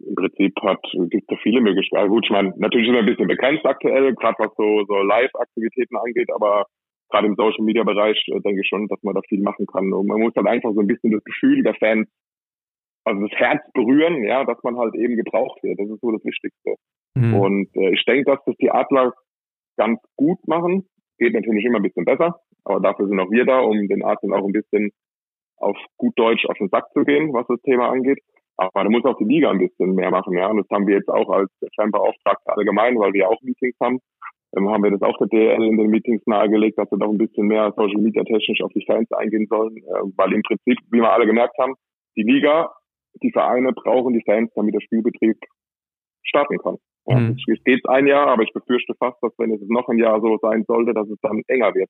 Im 0.05 0.13
Prinzip 0.15 0.53
hat 0.61 0.83
gibt 1.09 1.31
es 1.31 1.39
viele 1.41 1.61
Möglichkeiten. 1.61 2.09
Gut, 2.09 2.25
ich 2.25 2.31
meine, 2.31 2.53
natürlich 2.57 2.89
ist 2.89 2.93
er 2.93 2.99
ein 2.99 3.05
bisschen 3.07 3.27
begrenzt 3.27 3.65
aktuell, 3.65 4.13
gerade 4.13 4.35
was 4.37 4.51
so, 4.55 4.85
so 4.87 5.01
Live-Aktivitäten 5.01 5.97
angeht, 5.97 6.29
aber 6.35 6.65
gerade 7.09 7.27
im 7.27 7.35
Social 7.35 7.65
Media 7.65 7.83
Bereich 7.83 8.23
äh, 8.27 8.39
denke 8.41 8.61
ich 8.61 8.67
schon, 8.67 8.87
dass 8.87 9.01
man 9.01 9.15
da 9.15 9.21
viel 9.27 9.41
machen 9.41 9.65
kann. 9.65 9.91
Und 9.93 10.05
man 10.05 10.19
muss 10.19 10.33
halt 10.35 10.47
einfach 10.47 10.73
so 10.73 10.81
ein 10.81 10.87
bisschen 10.87 11.11
das 11.11 11.23
Gefühl 11.23 11.63
der 11.63 11.73
Fans 11.75 12.07
also 13.03 13.27
das 13.27 13.39
Herz 13.39 13.61
berühren, 13.73 14.23
ja, 14.23 14.43
dass 14.45 14.61
man 14.63 14.77
halt 14.77 14.95
eben 14.95 15.15
gebraucht 15.15 15.61
wird. 15.63 15.79
Das 15.79 15.89
ist 15.89 16.01
so 16.01 16.11
das 16.11 16.23
Wichtigste. 16.23 16.75
Mhm. 17.15 17.33
Und 17.33 17.75
äh, 17.75 17.93
ich 17.93 18.03
denke, 18.05 18.31
dass 18.31 18.39
das 18.45 18.55
die 18.57 18.71
Adler 18.71 19.13
ganz 19.77 19.99
gut 20.15 20.39
machen. 20.47 20.87
Geht 21.17 21.33
natürlich 21.33 21.65
immer 21.65 21.77
ein 21.77 21.83
bisschen 21.83 22.05
besser, 22.05 22.39
aber 22.63 22.79
dafür 22.79 23.07
sind 23.07 23.19
auch 23.19 23.29
wir 23.31 23.45
da, 23.45 23.59
um 23.59 23.87
den 23.87 24.03
Adlern 24.03 24.33
auch 24.33 24.45
ein 24.45 24.53
bisschen 24.53 24.91
auf 25.57 25.77
gut 25.97 26.17
Deutsch 26.17 26.45
auf 26.47 26.57
den 26.57 26.69
Sack 26.69 26.85
zu 26.93 27.03
gehen, 27.03 27.33
was 27.33 27.45
das 27.47 27.61
Thema 27.61 27.89
angeht. 27.89 28.19
Aber 28.57 28.83
da 28.83 28.89
muss 28.89 29.05
auch 29.05 29.17
die 29.17 29.25
Liga 29.25 29.49
ein 29.49 29.59
bisschen 29.59 29.95
mehr 29.95 30.11
machen, 30.11 30.37
ja. 30.37 30.47
Und 30.47 30.57
das 30.57 30.67
haben 30.71 30.87
wir 30.87 30.95
jetzt 30.95 31.09
auch 31.09 31.29
als 31.29 31.51
Fanbeauftragte 31.75 32.51
allgemein, 32.55 32.97
weil 32.99 33.13
wir 33.13 33.29
auch 33.29 33.41
Meetings 33.41 33.75
haben, 33.79 33.99
ähm, 34.55 34.69
haben 34.69 34.83
wir 34.83 34.91
das 34.91 35.01
auch 35.01 35.17
der 35.17 35.27
DL 35.27 35.63
in 35.63 35.77
den 35.77 35.89
Meetings 35.89 36.21
nahegelegt, 36.25 36.77
dass 36.77 36.91
wir 36.91 36.97
doch 36.97 37.09
ein 37.09 37.17
bisschen 37.17 37.47
mehr 37.47 37.73
Social 37.75 38.01
Media 38.01 38.23
technisch 38.23 38.61
auf 38.61 38.71
die 38.73 38.85
Fans 38.85 39.11
eingehen 39.11 39.47
sollen, 39.49 39.77
äh, 39.77 40.03
weil 40.15 40.33
im 40.33 40.43
Prinzip, 40.43 40.77
wie 40.91 40.99
wir 40.99 41.11
alle 41.11 41.25
gemerkt 41.25 41.57
haben, 41.57 41.73
die 42.15 42.23
Liga 42.23 42.71
die 43.21 43.31
Vereine 43.31 43.73
brauchen 43.73 44.13
die 44.13 44.23
Fans, 44.23 44.51
damit 44.55 44.73
der 44.73 44.81
Spielbetrieb 44.81 45.37
starten 46.23 46.57
kann. 46.59 46.77
Ja, 47.07 47.19
mhm. 47.19 47.37
Es 47.51 47.63
geht 47.63 47.87
ein 47.89 48.07
Jahr, 48.07 48.27
aber 48.27 48.43
ich 48.43 48.53
befürchte 48.53 48.93
fast, 48.99 49.17
dass 49.21 49.33
wenn 49.37 49.51
es 49.53 49.61
noch 49.67 49.87
ein 49.89 49.97
Jahr 49.97 50.21
so 50.21 50.37
sein 50.41 50.63
sollte, 50.67 50.93
dass 50.93 51.09
es 51.09 51.19
dann 51.21 51.41
enger 51.47 51.73
wird. 51.73 51.89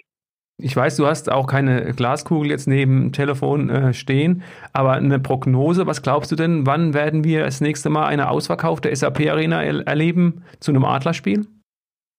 Ich 0.63 0.75
weiß, 0.75 0.98
du 0.98 1.08
hast 1.08 1.32
auch 1.32 1.48
keine 1.48 1.94
Glaskugel 1.96 2.51
jetzt 2.51 2.68
neben 2.68 3.01
dem 3.01 3.12
Telefon 3.13 3.70
äh, 3.70 3.94
stehen, 3.94 4.44
aber 4.74 4.94
eine 4.94 5.20
Prognose, 5.20 5.88
was 5.88 6.04
glaubst 6.04 6.32
du 6.32 6.36
denn, 6.36 6.68
wann 6.68 6.94
werden 6.94 7.24
wir 7.24 7.46
das 7.46 7.62
nächste 7.62 7.90
Mal 7.90 8.06
eine 8.06 8.30
ausverkaufte 8.30 8.96
SAP-Arena 8.96 9.63
er 9.63 9.88
erleben 9.88 10.44
zu 10.60 10.72
einem 10.72 10.86
Adlerspiel? 10.86 11.48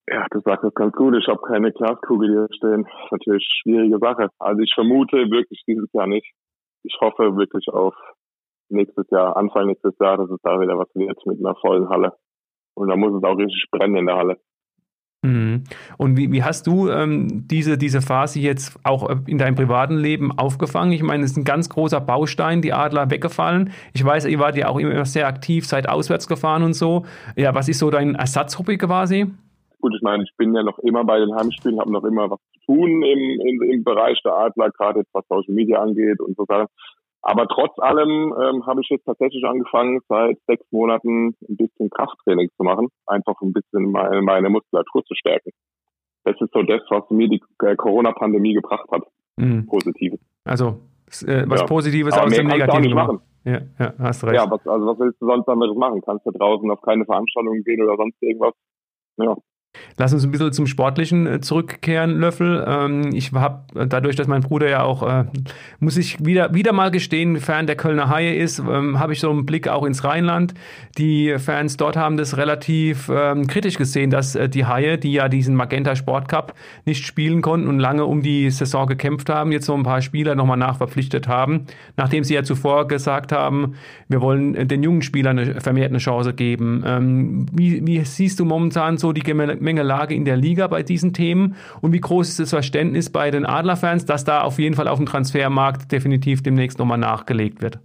Ja, 0.08 0.26
du 0.30 0.40
sagst 0.40 0.64
das 0.64 0.74
ganz 0.74 0.92
gut. 0.94 1.14
Ich 1.16 1.28
habe 1.28 1.40
keine 1.46 1.70
Glaskugel 1.70 2.28
hier 2.28 2.48
stehen. 2.56 2.82
Das 2.82 3.04
ist 3.04 3.12
natürlich 3.12 3.48
eine 3.64 3.76
schwierige 3.76 3.98
Sache. 3.98 4.28
Also 4.40 4.60
ich 4.60 4.74
vermute 4.74 5.30
wirklich 5.30 5.62
dieses 5.66 5.92
Jahr 5.92 6.08
nicht. 6.08 6.26
Ich 6.82 6.96
hoffe 7.00 7.36
wirklich 7.36 7.68
auf 7.68 7.94
nächstes 8.68 9.08
Jahr, 9.10 9.36
Anfang 9.36 9.66
nächstes 9.66 9.94
Jahr, 10.00 10.16
dass 10.16 10.30
es 10.30 10.40
da 10.42 10.60
wieder 10.60 10.78
was 10.78 10.88
wird 10.94 11.18
mit 11.26 11.38
einer 11.38 11.54
vollen 11.56 11.88
Halle. 11.88 12.12
Und 12.74 12.88
da 12.88 12.96
muss 12.96 13.14
es 13.14 13.22
auch 13.22 13.36
richtig 13.36 13.66
brennen 13.70 13.96
in 13.96 14.06
der 14.06 14.16
Halle. 14.16 14.38
Mhm. 15.24 15.62
Und 15.98 16.16
wie, 16.16 16.32
wie 16.32 16.42
hast 16.42 16.66
du 16.66 16.88
ähm, 16.88 17.46
diese, 17.46 17.78
diese 17.78 18.00
Phase 18.00 18.40
jetzt 18.40 18.76
auch 18.82 19.08
in 19.26 19.38
deinem 19.38 19.54
privaten 19.54 19.96
Leben 19.96 20.36
aufgefangen? 20.36 20.92
Ich 20.92 21.02
meine, 21.02 21.22
es 21.24 21.32
ist 21.32 21.36
ein 21.36 21.44
ganz 21.44 21.68
großer 21.68 22.00
Baustein, 22.00 22.60
die 22.60 22.72
Adler 22.72 23.10
weggefallen. 23.10 23.70
Ich 23.94 24.04
weiß, 24.04 24.26
ihr 24.26 24.40
wart 24.40 24.56
ja 24.56 24.68
auch 24.68 24.78
immer 24.78 25.04
sehr 25.04 25.28
aktiv, 25.28 25.66
seid 25.66 25.88
auswärts 25.88 26.26
gefahren 26.26 26.64
und 26.64 26.74
so. 26.74 27.04
Ja, 27.36 27.54
was 27.54 27.68
ist 27.68 27.78
so 27.78 27.90
dein 27.90 28.16
Ersatzhobby 28.16 28.78
quasi? 28.78 29.26
Gut, 29.80 29.94
ich 29.94 30.02
meine, 30.02 30.24
ich 30.24 30.32
bin 30.36 30.54
ja 30.54 30.62
noch 30.62 30.78
immer 30.80 31.04
bei 31.04 31.18
den 31.18 31.34
Heimspielen, 31.34 31.78
habe 31.78 31.92
noch 31.92 32.04
immer 32.04 32.30
was 32.30 32.40
zu 32.54 32.60
tun 32.66 33.02
im, 33.02 33.40
im, 33.40 33.62
im 33.62 33.84
Bereich 33.84 34.20
der 34.24 34.36
Adler, 34.36 34.70
gerade 34.70 35.00
jetzt 35.00 35.12
was 35.12 35.24
Social 35.28 35.54
Media 35.54 35.80
angeht 35.80 36.20
und 36.20 36.36
so 36.36 36.44
Sachen. 36.46 36.66
Aber 37.22 37.46
trotz 37.46 37.78
allem 37.78 38.34
ähm, 38.34 38.66
habe 38.66 38.80
ich 38.80 38.88
jetzt 38.88 39.04
tatsächlich 39.04 39.44
angefangen, 39.44 40.00
seit 40.08 40.38
sechs 40.46 40.64
Monaten 40.72 41.36
ein 41.48 41.56
bisschen 41.56 41.88
Krafttraining 41.90 42.48
zu 42.56 42.64
machen, 42.64 42.88
einfach 43.06 43.40
ein 43.42 43.52
bisschen 43.52 43.92
meine, 43.92 44.22
meine 44.22 44.50
Muskulatur 44.50 45.04
zu 45.04 45.14
stärken. 45.14 45.50
Das 46.24 46.34
ist 46.40 46.52
so 46.52 46.62
das, 46.62 46.82
was 46.90 47.08
mir 47.10 47.28
die 47.28 47.40
äh, 47.62 47.76
Corona-Pandemie 47.76 48.54
gebracht 48.54 48.88
hat. 48.90 49.02
Mhm. 49.36 49.66
Positives. 49.66 50.20
Also 50.44 50.80
äh, 51.26 51.44
was 51.46 51.60
ja. 51.60 51.66
Positives 51.66 52.14
Aber 52.14 52.26
aus 52.26 52.34
dem 52.34 52.46
Negativen 52.46 52.94
machen. 52.94 53.20
Ja, 53.44 53.60
ja, 53.78 53.94
hast 53.98 54.24
recht. 54.24 54.34
Ja, 54.34 54.50
was, 54.50 54.66
also 54.66 54.86
was 54.86 54.98
willst 54.98 55.20
du 55.20 55.26
sonst 55.26 55.48
anderes 55.48 55.76
machen? 55.76 56.00
Kannst 56.04 56.26
du 56.26 56.30
draußen 56.30 56.70
auf 56.70 56.80
keine 56.82 57.04
Veranstaltungen 57.04 57.62
gehen 57.64 57.82
oder 57.82 57.96
sonst 57.96 58.16
irgendwas? 58.20 58.54
Ja. 59.16 59.36
Lass 59.98 60.12
uns 60.12 60.24
ein 60.24 60.30
bisschen 60.30 60.52
zum 60.52 60.66
Sportlichen 60.66 61.26
äh, 61.26 61.40
zurückkehren, 61.40 62.18
Löffel. 62.18 62.64
Ähm, 62.66 63.10
ich 63.14 63.32
habe 63.32 63.62
äh, 63.78 63.86
dadurch, 63.86 64.16
dass 64.16 64.26
mein 64.26 64.42
Bruder 64.42 64.68
ja 64.68 64.82
auch, 64.82 65.02
äh, 65.02 65.24
muss 65.80 65.96
ich 65.96 66.24
wieder, 66.24 66.54
wieder 66.54 66.72
mal 66.72 66.90
gestehen, 66.90 67.38
Fan 67.38 67.66
der 67.66 67.76
Kölner 67.76 68.08
Haie 68.08 68.34
ist, 68.34 68.58
ähm, 68.58 68.98
habe 68.98 69.12
ich 69.12 69.20
so 69.20 69.30
einen 69.30 69.46
Blick 69.46 69.68
auch 69.68 69.84
ins 69.84 70.04
Rheinland. 70.04 70.54
Die 70.98 71.36
Fans 71.38 71.76
dort 71.76 71.96
haben 71.96 72.16
das 72.16 72.36
relativ 72.36 73.10
ähm, 73.12 73.46
kritisch 73.46 73.76
gesehen, 73.76 74.10
dass 74.10 74.38
die 74.48 74.66
Haie, 74.66 74.98
die 74.98 75.12
ja 75.12 75.28
diesen 75.28 75.54
Magenta 75.54 75.96
Sport 75.96 76.28
Cup 76.28 76.54
nicht 76.84 77.06
spielen 77.06 77.42
konnten 77.42 77.68
und 77.68 77.78
lange 77.78 78.04
um 78.04 78.22
die 78.22 78.50
Saison 78.50 78.86
gekämpft 78.86 79.28
haben, 79.28 79.52
jetzt 79.52 79.66
so 79.66 79.74
ein 79.74 79.82
paar 79.82 80.02
Spieler 80.02 80.34
nochmal 80.34 80.56
nachverpflichtet 80.56 81.28
haben, 81.28 81.66
nachdem 81.96 82.24
sie 82.24 82.34
ja 82.34 82.42
zuvor 82.42 82.88
gesagt 82.88 83.32
haben, 83.32 83.74
wir 84.08 84.20
wollen 84.20 84.68
den 84.68 84.82
jungen 84.82 85.02
Spielern 85.02 85.60
vermehrt 85.60 85.90
eine 85.90 85.98
Chance 85.98 86.34
geben. 86.34 87.46
Wie, 87.52 87.86
wie 87.86 88.00
siehst 88.04 88.40
du 88.40 88.44
momentan 88.44 88.98
so 88.98 89.12
die 89.12 89.22
Gemengelage 89.62 90.14
in 90.14 90.24
der 90.24 90.36
Liga 90.36 90.66
bei 90.66 90.82
diesen 90.82 91.12
Themen 91.12 91.54
und 91.80 91.92
wie 91.92 92.00
groß 92.00 92.28
ist 92.28 92.40
das 92.40 92.50
Verständnis 92.50 93.10
bei 93.10 93.30
den 93.30 93.46
Adlerfans, 93.46 94.04
dass 94.04 94.24
da 94.24 94.42
auf 94.42 94.58
jeden 94.58 94.74
Fall 94.74 94.88
auf 94.88 94.98
dem 94.98 95.06
Transfermarkt 95.06 95.92
definitiv 95.92 96.42
demnächst 96.42 96.78
nochmal 96.78 96.98
nachgelegt 96.98 97.62
wird? 97.62 97.78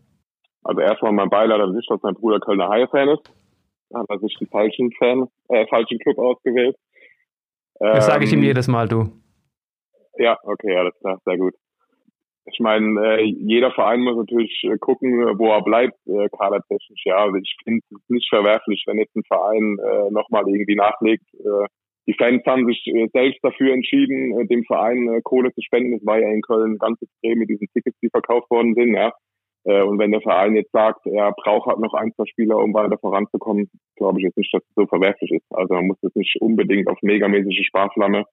Also 0.63 0.81
erstmal 0.81 1.13
mein 1.13 1.29
Beileid 1.29 1.61
an 1.61 1.73
sich, 1.73 1.85
dass 1.87 2.01
mein 2.01 2.15
Bruder 2.15 2.39
Kölner 2.39 2.67
Haie-Fan 2.67 3.09
ist. 3.09 3.31
Da 3.89 3.99
hat 3.99 4.09
er 4.09 4.19
sich 4.19 4.35
den 4.37 4.47
falschen 4.47 4.91
Fan, 4.91 5.27
äh, 5.49 5.65
falschen 5.67 5.99
Club 5.99 6.17
ausgewählt. 6.17 6.75
Das 7.79 8.05
ähm, 8.05 8.11
sage 8.11 8.25
ich 8.25 8.33
ihm 8.33 8.39
ähm, 8.39 8.45
jedes 8.45 8.67
Mal, 8.67 8.87
du. 8.87 9.09
Ja, 10.17 10.37
okay, 10.43 10.75
alles 10.75 10.93
klar, 10.99 11.21
sehr 11.23 11.37
gut. 11.37 11.53
Ich 12.49 12.59
meine, 12.59 13.19
äh, 13.19 13.23
jeder 13.23 13.71
Verein 13.71 14.01
muss 14.01 14.15
natürlich 14.15 14.63
äh, 14.63 14.77
gucken, 14.77 15.37
wo 15.37 15.47
er 15.51 15.61
bleibt, 15.61 15.97
äh, 16.07 16.29
kadertechnisch. 16.29 17.03
Ja, 17.05 17.17
also 17.17 17.35
ich 17.35 17.55
finde 17.63 17.81
es 17.91 18.09
nicht 18.09 18.29
verwerflich, 18.29 18.83
wenn 18.87 18.97
jetzt 18.97 19.15
ein 19.15 19.23
Verein 19.27 19.77
äh, 19.79 20.11
nochmal 20.11 20.47
irgendwie 20.47 20.75
nachlegt. 20.75 21.25
Äh, 21.33 21.67
die 22.07 22.13
Fans 22.13 22.41
haben 22.45 22.65
sich 22.65 22.87
äh, 22.87 23.09
selbst 23.11 23.39
dafür 23.43 23.73
entschieden, 23.73 24.39
äh, 24.39 24.47
dem 24.47 24.63
Verein 24.63 25.09
äh, 25.09 25.21
Kohle 25.21 25.53
zu 25.53 25.61
spenden. 25.61 25.91
Das 25.91 26.05
war 26.05 26.19
ja 26.19 26.29
in 26.29 26.41
Köln 26.41 26.77
ganz 26.77 27.01
extrem 27.01 27.39
mit 27.39 27.49
diesen 27.49 27.67
Tickets, 27.73 27.99
die 28.01 28.09
verkauft 28.09 28.49
worden 28.49 28.75
sind. 28.75 28.95
Ja. 28.95 29.11
Äh, 29.65 29.81
und 29.81 29.99
wenn 29.99 30.11
der 30.11 30.21
Verein 30.21 30.55
jetzt 30.55 30.71
sagt, 30.71 31.05
er 31.05 31.33
braucht 31.33 31.67
halt 31.67 31.79
noch 31.79 31.93
ein, 31.93 32.13
zwei 32.15 32.25
Spieler, 32.25 32.57
um 32.57 32.73
weiter 32.73 32.97
voranzukommen, 32.97 33.69
glaube 33.97 34.19
ich 34.19 34.23
jetzt 34.23 34.37
nicht, 34.37 34.53
dass 34.53 34.63
es 34.63 34.75
so 34.75 34.85
verwerflich 34.87 35.31
ist. 35.31 35.45
Also 35.49 35.73
man 35.73 35.87
muss 35.87 35.99
das 36.01 36.15
nicht 36.15 36.37
unbedingt 36.39 36.87
auf 36.87 36.97
megamäßige 37.01 37.67
Sparflamme 37.67 38.23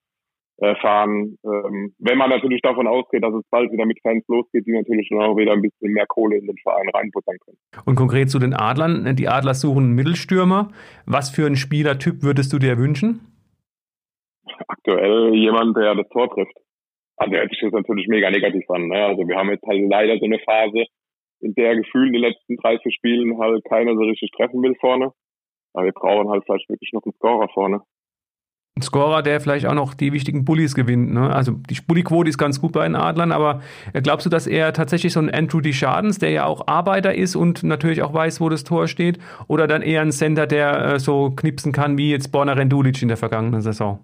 äh, 0.57 0.75
fahren. 0.75 1.37
Ähm, 1.43 1.93
wenn 1.99 2.17
man 2.17 2.29
natürlich 2.29 2.61
davon 2.61 2.87
ausgeht, 2.87 3.23
dass 3.23 3.33
es 3.33 3.43
bald 3.49 3.71
wieder 3.71 3.85
mit 3.85 3.99
Fans 4.01 4.23
losgeht, 4.27 4.65
die 4.65 4.71
natürlich 4.71 5.09
dann 5.09 5.21
auch 5.21 5.35
wieder 5.35 5.53
ein 5.53 5.61
bisschen 5.61 5.91
mehr 5.91 6.05
Kohle 6.07 6.37
in 6.37 6.47
den 6.47 6.57
Verein 6.63 6.89
reinbuttern 6.93 7.37
können. 7.43 7.57
Und 7.85 7.95
konkret 7.95 8.29
zu 8.29 8.39
den 8.39 8.53
Adlern, 8.53 9.15
die 9.15 9.27
Adler 9.27 9.53
suchen 9.53 9.83
einen 9.85 9.95
Mittelstürmer. 9.95 10.69
Was 11.05 11.29
für 11.29 11.45
einen 11.45 11.57
Spielertyp 11.57 12.23
würdest 12.23 12.53
du 12.53 12.59
dir 12.59 12.77
wünschen? 12.77 13.19
Aktuell 14.67 15.33
jemand, 15.33 15.75
der 15.75 15.95
das 15.95 16.07
Tor 16.09 16.29
trifft. 16.33 16.55
Also 17.17 17.35
hört 17.35 17.49
sich 17.49 17.59
das 17.61 17.71
natürlich 17.71 18.07
mega 18.07 18.29
negativ 18.29 18.69
an. 18.69 18.87
Ne? 18.87 19.05
Also 19.05 19.27
wir 19.27 19.35
haben 19.35 19.49
jetzt 19.49 19.65
halt 19.65 19.81
leider 19.89 20.17
so 20.19 20.25
eine 20.25 20.39
Phase, 20.39 20.85
in 21.41 21.53
der 21.55 21.75
gefühlt 21.75 22.07
in 22.07 22.13
den 22.13 22.21
letzten 22.21 22.57
drei, 22.57 22.77
vier 22.79 22.91
Spielen 22.91 23.37
halt 23.39 23.63
keiner 23.65 23.93
so 23.93 24.01
richtig 24.01 24.31
treffen 24.31 24.61
will 24.61 24.75
vorne. 24.79 25.11
Aber 25.73 25.85
wir 25.85 25.91
brauchen 25.91 26.29
halt 26.29 26.43
vielleicht 26.45 26.69
wirklich 26.69 26.91
noch 26.93 27.03
einen 27.03 27.13
Scorer 27.13 27.49
vorne. 27.53 27.81
Ein 28.77 28.81
Scorer, 28.81 29.21
der 29.21 29.39
vielleicht 29.39 29.65
auch 29.67 29.73
noch 29.73 29.93
die 29.93 30.11
wichtigen 30.11 30.43
Bullies 30.43 30.75
gewinnt. 30.75 31.13
Ne? 31.13 31.33
Also 31.33 31.53
die 31.69 31.77
Bully-Quote 31.87 32.27
ist 32.27 32.37
ganz 32.37 32.59
gut 32.59 32.73
bei 32.73 32.83
den 32.83 32.97
Adlern, 32.97 33.31
aber 33.31 33.61
glaubst 34.03 34.25
du, 34.25 34.29
dass 34.29 34.47
er 34.47 34.73
tatsächlich 34.73 35.13
so 35.13 35.21
ein 35.21 35.33
Andrew 35.33 35.61
Deschardens, 35.61 36.19
der 36.19 36.31
ja 36.31 36.45
auch 36.45 36.67
Arbeiter 36.67 37.15
ist 37.15 37.37
und 37.37 37.63
natürlich 37.63 38.03
auch 38.03 38.13
weiß, 38.13 38.41
wo 38.41 38.49
das 38.49 38.65
Tor 38.65 38.89
steht, 38.89 39.17
oder 39.47 39.67
dann 39.67 39.81
eher 39.81 40.01
ein 40.01 40.11
Center, 40.11 40.45
der 40.45 40.95
äh, 40.95 40.99
so 40.99 41.31
knipsen 41.31 41.71
kann 41.71 41.97
wie 41.97 42.11
jetzt 42.11 42.33
Borna 42.33 42.51
Rendulic 42.51 43.01
in 43.01 43.07
der 43.07 43.15
vergangenen 43.15 43.61
Saison? 43.61 43.99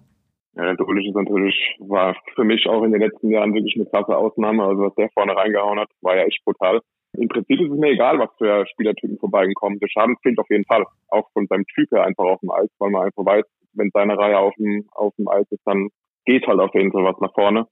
Ja, 0.56 0.62
Rendulic 0.62 1.06
ist 1.06 1.16
natürlich, 1.16 1.76
war 1.80 2.16
für 2.34 2.44
mich 2.44 2.66
auch 2.66 2.82
in 2.82 2.92
den 2.92 3.02
letzten 3.02 3.28
Jahren 3.28 3.52
wirklich 3.52 3.76
eine 3.76 3.84
krasse 3.84 4.16
Ausnahme. 4.16 4.64
Also 4.64 4.84
was 4.84 4.94
der 4.94 5.10
vorne 5.12 5.36
reingehauen 5.36 5.80
hat, 5.80 5.90
war 6.00 6.16
ja 6.16 6.22
echt 6.22 6.42
brutal. 6.46 6.80
Im 7.18 7.28
Prinzip 7.28 7.60
ist 7.60 7.70
es 7.70 7.78
mir 7.78 7.90
egal, 7.90 8.18
was 8.18 8.30
für 8.38 8.66
Spielertypen 8.66 9.18
vorbeikommen. 9.18 9.78
Der 9.78 9.88
Schaden 9.88 10.16
fehlt 10.22 10.38
auf 10.38 10.48
jeden 10.48 10.64
Fall. 10.64 10.84
Auch 11.08 11.30
von 11.32 11.46
seinem 11.46 11.66
Typ 11.66 11.90
her 11.90 12.04
einfach 12.04 12.24
auf 12.24 12.40
dem 12.40 12.50
Eis, 12.50 12.70
weil 12.78 12.90
man 12.90 13.06
einfach 13.06 13.24
weiß, 13.24 13.44
wenn 13.74 13.90
seine 13.92 14.16
Reihe 14.16 14.38
auf 14.38 14.54
dem, 14.56 14.88
auf 14.92 15.14
dem 15.16 15.28
Eis 15.28 15.46
ist, 15.50 15.62
dann 15.66 15.88
geht 16.24 16.46
halt 16.46 16.60
auf 16.60 16.74
jeden 16.74 16.92
Fall 16.92 17.04
was 17.04 17.20
nach 17.20 17.34
vorne. 17.34 17.66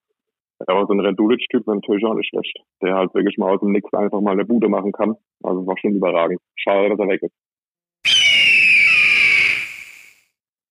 Aber 0.66 0.87
so 0.87 0.92
ein 0.92 1.00
Rendulic-Typ 1.00 1.61
ist 1.61 1.66
natürlich 1.66 2.05
auch 2.05 2.14
nicht 2.14 2.29
schlecht. 2.29 2.59
Der 2.83 2.94
halt 2.94 3.14
wirklich 3.14 3.38
mal 3.38 3.55
aus 3.55 3.61
dem 3.61 3.72
Nix 3.72 3.92
einfach 3.94 4.20
mal 4.20 4.33
eine 4.33 4.44
Bude 4.44 4.68
machen 4.68 4.92
kann. 4.92 5.14
Also 5.42 5.66
war 5.66 5.79
schon 5.79 5.94
überragend. 5.94 6.38
Schade, 6.57 6.90
dass 6.90 6.98
er 6.98 7.09
weg 7.09 7.22
ist. 7.22 7.33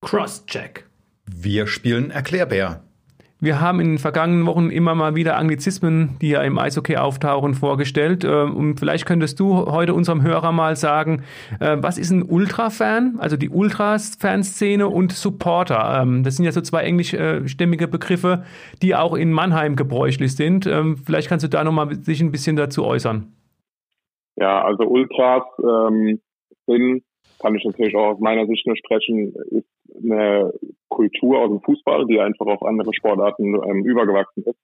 Crosscheck. 0.02 0.88
Wir 1.26 1.66
spielen 1.66 2.12
Erklärbär. 2.12 2.84
Wir 3.42 3.62
haben 3.62 3.80
in 3.80 3.92
den 3.92 3.98
vergangenen 4.00 4.46
Wochen 4.48 4.70
immer 4.70 4.96
mal 4.96 5.16
wieder 5.16 5.38
Anglizismen, 5.38 6.18
die 6.22 6.32
ja 6.32 6.42
im 6.42 6.60
Eishockey 6.60 6.98
auftauchen, 6.98 7.54
vorgestellt. 7.54 8.26
Ähm, 8.26 8.54
und 8.54 8.80
vielleicht 8.82 9.06
könntest 9.06 9.40
du 9.40 9.66
heute 9.68 9.94
unserem 9.94 10.22
Hörer 10.24 10.52
mal 10.52 10.76
sagen, 10.76 11.24
äh, 11.62 11.78
was 11.80 11.98
ist 11.98 12.12
ein 12.12 12.24
Ultra-Fan? 12.24 13.16
Also 13.20 13.38
die 13.38 13.50
Ultras-Fanszene 13.50 14.90
und 14.90 15.14
Supporter. 15.14 16.02
Ähm, 16.02 16.24
das 16.24 16.36
sind 16.36 16.44
ja 16.44 16.52
so 16.52 16.60
zwei 16.60 16.84
englischstämmige 16.84 17.88
Begriffe, 17.88 18.44
die 18.82 18.94
auch 18.94 19.14
in 19.14 19.32
Mannheim 19.32 19.78
gebräuchlich 19.78 20.36
sind. 20.36 20.68
Ähm, 20.68 20.98
vielleicht 20.98 21.30
kannst 21.30 21.46
du 21.46 21.50
da 21.50 21.64
nochmal 21.64 21.96
sich 21.96 22.20
ein 22.20 22.32
bisschen 22.32 22.58
dazu 22.58 22.86
äußern. 22.86 23.32
Ja, 24.36 24.64
also 24.64 24.84
Ultras 24.84 25.44
ähm, 25.64 26.20
sind 26.68 27.04
kann 27.42 27.56
ich 27.56 27.64
natürlich 27.64 27.96
auch 27.96 28.16
aus 28.16 28.20
meiner 28.20 28.46
Sicht 28.48 28.68
nur 28.68 28.76
sprechen, 28.76 29.34
ist 29.52 29.66
eine 30.04 30.54
Kultur 30.90 31.40
aus 31.40 31.50
dem 31.50 31.62
Fußball, 31.62 32.06
die 32.08 32.20
einfach 32.20 32.46
auf 32.46 32.64
andere 32.64 32.94
Sportarten 32.94 33.56
ähm, 33.56 33.86
übergewachsen 33.86 34.44
ist. 34.44 34.60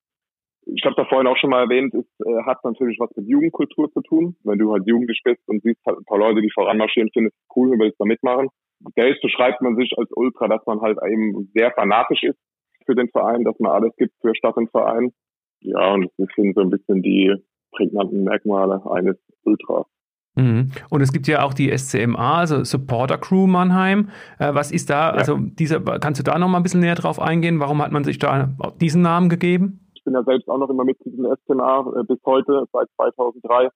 Ich 0.68 0.84
habe 0.84 0.96
da 0.96 1.06
vorhin 1.06 1.28
auch 1.28 1.38
schon 1.38 1.52
mal 1.52 1.64
erwähnt, 1.64 1.94
es 1.94 2.06
äh, 2.26 2.44
hat 2.44 2.64
natürlich 2.64 3.00
was 3.00 3.16
mit 3.16 3.28
Jugendkultur 3.28 3.92
zu 3.92 4.02
tun. 4.02 4.36
Wenn 4.44 4.58
du 4.58 4.72
halt 4.72 4.88
jugendlich 4.88 5.22
bist 5.24 5.42
und 5.48 5.62
siehst 5.64 5.80
halt 5.86 6.00
ein 6.00 6.06
paar 6.06 6.18
Leute, 6.18 6.42
die 6.42 6.52
voranmarschieren, 6.52 7.12
findest 7.14 7.36
du 7.36 7.60
cool 7.60 7.72
und 7.72 7.80
willst 7.80 8.00
da 8.00 8.06
mitmachen. 8.06 8.50
Selbst 8.96 9.22
beschreibt 9.22 9.62
man 9.62 9.76
sich 9.76 9.94
als 9.98 10.10
Ultra, 10.16 10.48
dass 10.48 10.66
man 10.66 10.82
halt 10.82 10.98
eben 11.08 11.52
sehr 11.54 11.72
fanatisch 11.72 12.24
ist 12.24 12.40
für 12.86 12.96
den 12.96 13.10
Verein, 13.10 13.44
dass 13.44 13.60
man 13.60 13.72
alles 13.72 13.96
gibt 13.96 14.14
für 14.22 14.36
Stadt 14.36 14.58
und 14.58 14.72
Verein. 14.72 15.12
Ja, 15.62 15.94
und 15.94 16.10
das 16.18 16.28
sind 16.36 16.56
so 16.56 16.62
ein 16.62 16.70
bisschen 16.70 17.02
die 17.02 17.34
prägnanten 17.72 18.24
Merkmale 18.24 18.82
eines 18.90 19.18
Ultras. 19.44 19.88
Mhm. 20.36 20.72
Und 20.90 21.02
es 21.02 21.12
gibt 21.12 21.28
ja 21.28 21.44
auch 21.44 21.54
die 21.54 21.76
SCMA, 21.76 22.40
also 22.40 22.64
Supporter 22.64 23.18
Crew 23.18 23.48
Mannheim. 23.48 24.10
Äh, 24.40 24.54
was 24.54 24.72
ist 24.72 24.90
da, 24.90 25.12
ja. 25.12 25.12
also 25.12 25.38
dieser, 25.38 25.80
kannst 25.80 26.20
du 26.20 26.24
da 26.24 26.38
noch 26.38 26.50
mal 26.50 26.58
ein 26.58 26.64
bisschen 26.64 26.82
näher 26.82 26.96
drauf 26.96 27.22
eingehen? 27.22 27.60
Warum 27.60 27.82
hat 27.82 27.92
man 27.92 28.04
sich 28.04 28.20
da 28.20 28.50
diesen 28.82 29.02
Namen 29.02 29.30
gegeben? 29.30 29.80
Ich 29.94 30.04
bin 30.04 30.14
ja 30.14 30.24
selbst 30.24 30.48
auch 30.50 30.58
noch 30.58 30.70
immer 30.70 30.84
Mitglied 30.84 31.16
in 31.16 31.24
der 31.24 31.38
SCMA 31.38 31.80
äh, 32.00 32.04
bis 32.04 32.20
heute, 32.26 32.66
seit 32.72 32.88
2003. 32.98 33.70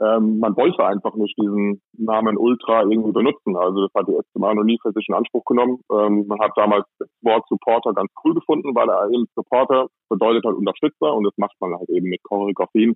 Ähm, 0.00 0.38
man 0.38 0.56
wollte 0.56 0.86
einfach 0.86 1.16
nicht 1.16 1.36
diesen 1.36 1.82
Namen 1.98 2.36
Ultra 2.36 2.82
irgendwie 2.82 3.10
benutzen. 3.10 3.56
Also 3.56 3.88
das 3.88 3.90
hat 3.94 4.06
die 4.06 4.16
SCMA 4.30 4.54
noch 4.54 4.62
nie 4.62 4.78
für 4.80 4.92
sich 4.92 5.06
in 5.08 5.14
Anspruch 5.16 5.44
genommen. 5.44 5.80
Ähm, 5.90 6.24
man 6.28 6.38
hat 6.38 6.52
damals 6.54 6.86
das 7.00 7.08
Wort 7.22 7.44
Supporter 7.48 7.92
ganz 7.94 8.08
cool 8.22 8.34
gefunden, 8.34 8.76
weil 8.76 8.88
er 8.88 9.10
eben 9.10 9.26
Supporter 9.34 9.88
bedeutet 10.08 10.44
halt 10.44 10.56
Unterstützer 10.56 11.12
und 11.12 11.24
das 11.24 11.34
macht 11.36 11.56
man 11.58 11.74
halt 11.74 11.88
eben 11.88 12.08
mit 12.08 12.22
Choreografien 12.22 12.94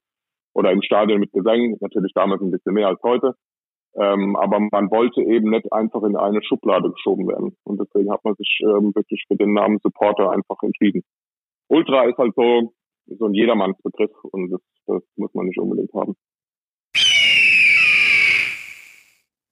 oder 0.54 0.70
im 0.70 0.82
Stadion 0.82 1.20
mit 1.20 1.32
Gesang, 1.32 1.76
natürlich 1.80 2.12
damals 2.14 2.42
ein 2.42 2.50
bisschen 2.50 2.74
mehr 2.74 2.88
als 2.88 3.02
heute. 3.02 3.34
Ähm, 3.94 4.36
aber 4.36 4.58
man 4.58 4.90
wollte 4.90 5.20
eben 5.20 5.50
nicht 5.50 5.70
einfach 5.72 6.02
in 6.02 6.16
eine 6.16 6.42
Schublade 6.42 6.90
geschoben 6.90 7.28
werden. 7.28 7.56
Und 7.64 7.78
deswegen 7.78 8.10
hat 8.10 8.24
man 8.24 8.34
sich 8.36 8.60
ähm, 8.62 8.94
wirklich 8.94 9.24
für 9.28 9.36
den 9.36 9.52
Namen 9.52 9.78
Supporter 9.82 10.30
einfach 10.30 10.56
entschieden. 10.62 11.02
Ultra 11.68 12.04
ist 12.04 12.16
halt 12.16 12.34
so, 12.34 12.72
so 13.06 13.26
ein 13.26 13.34
Jedermannsbegriff 13.34 14.12
und 14.24 14.50
das, 14.50 14.60
das 14.86 15.02
muss 15.16 15.34
man 15.34 15.46
nicht 15.46 15.58
unbedingt 15.58 15.92
haben. 15.92 16.14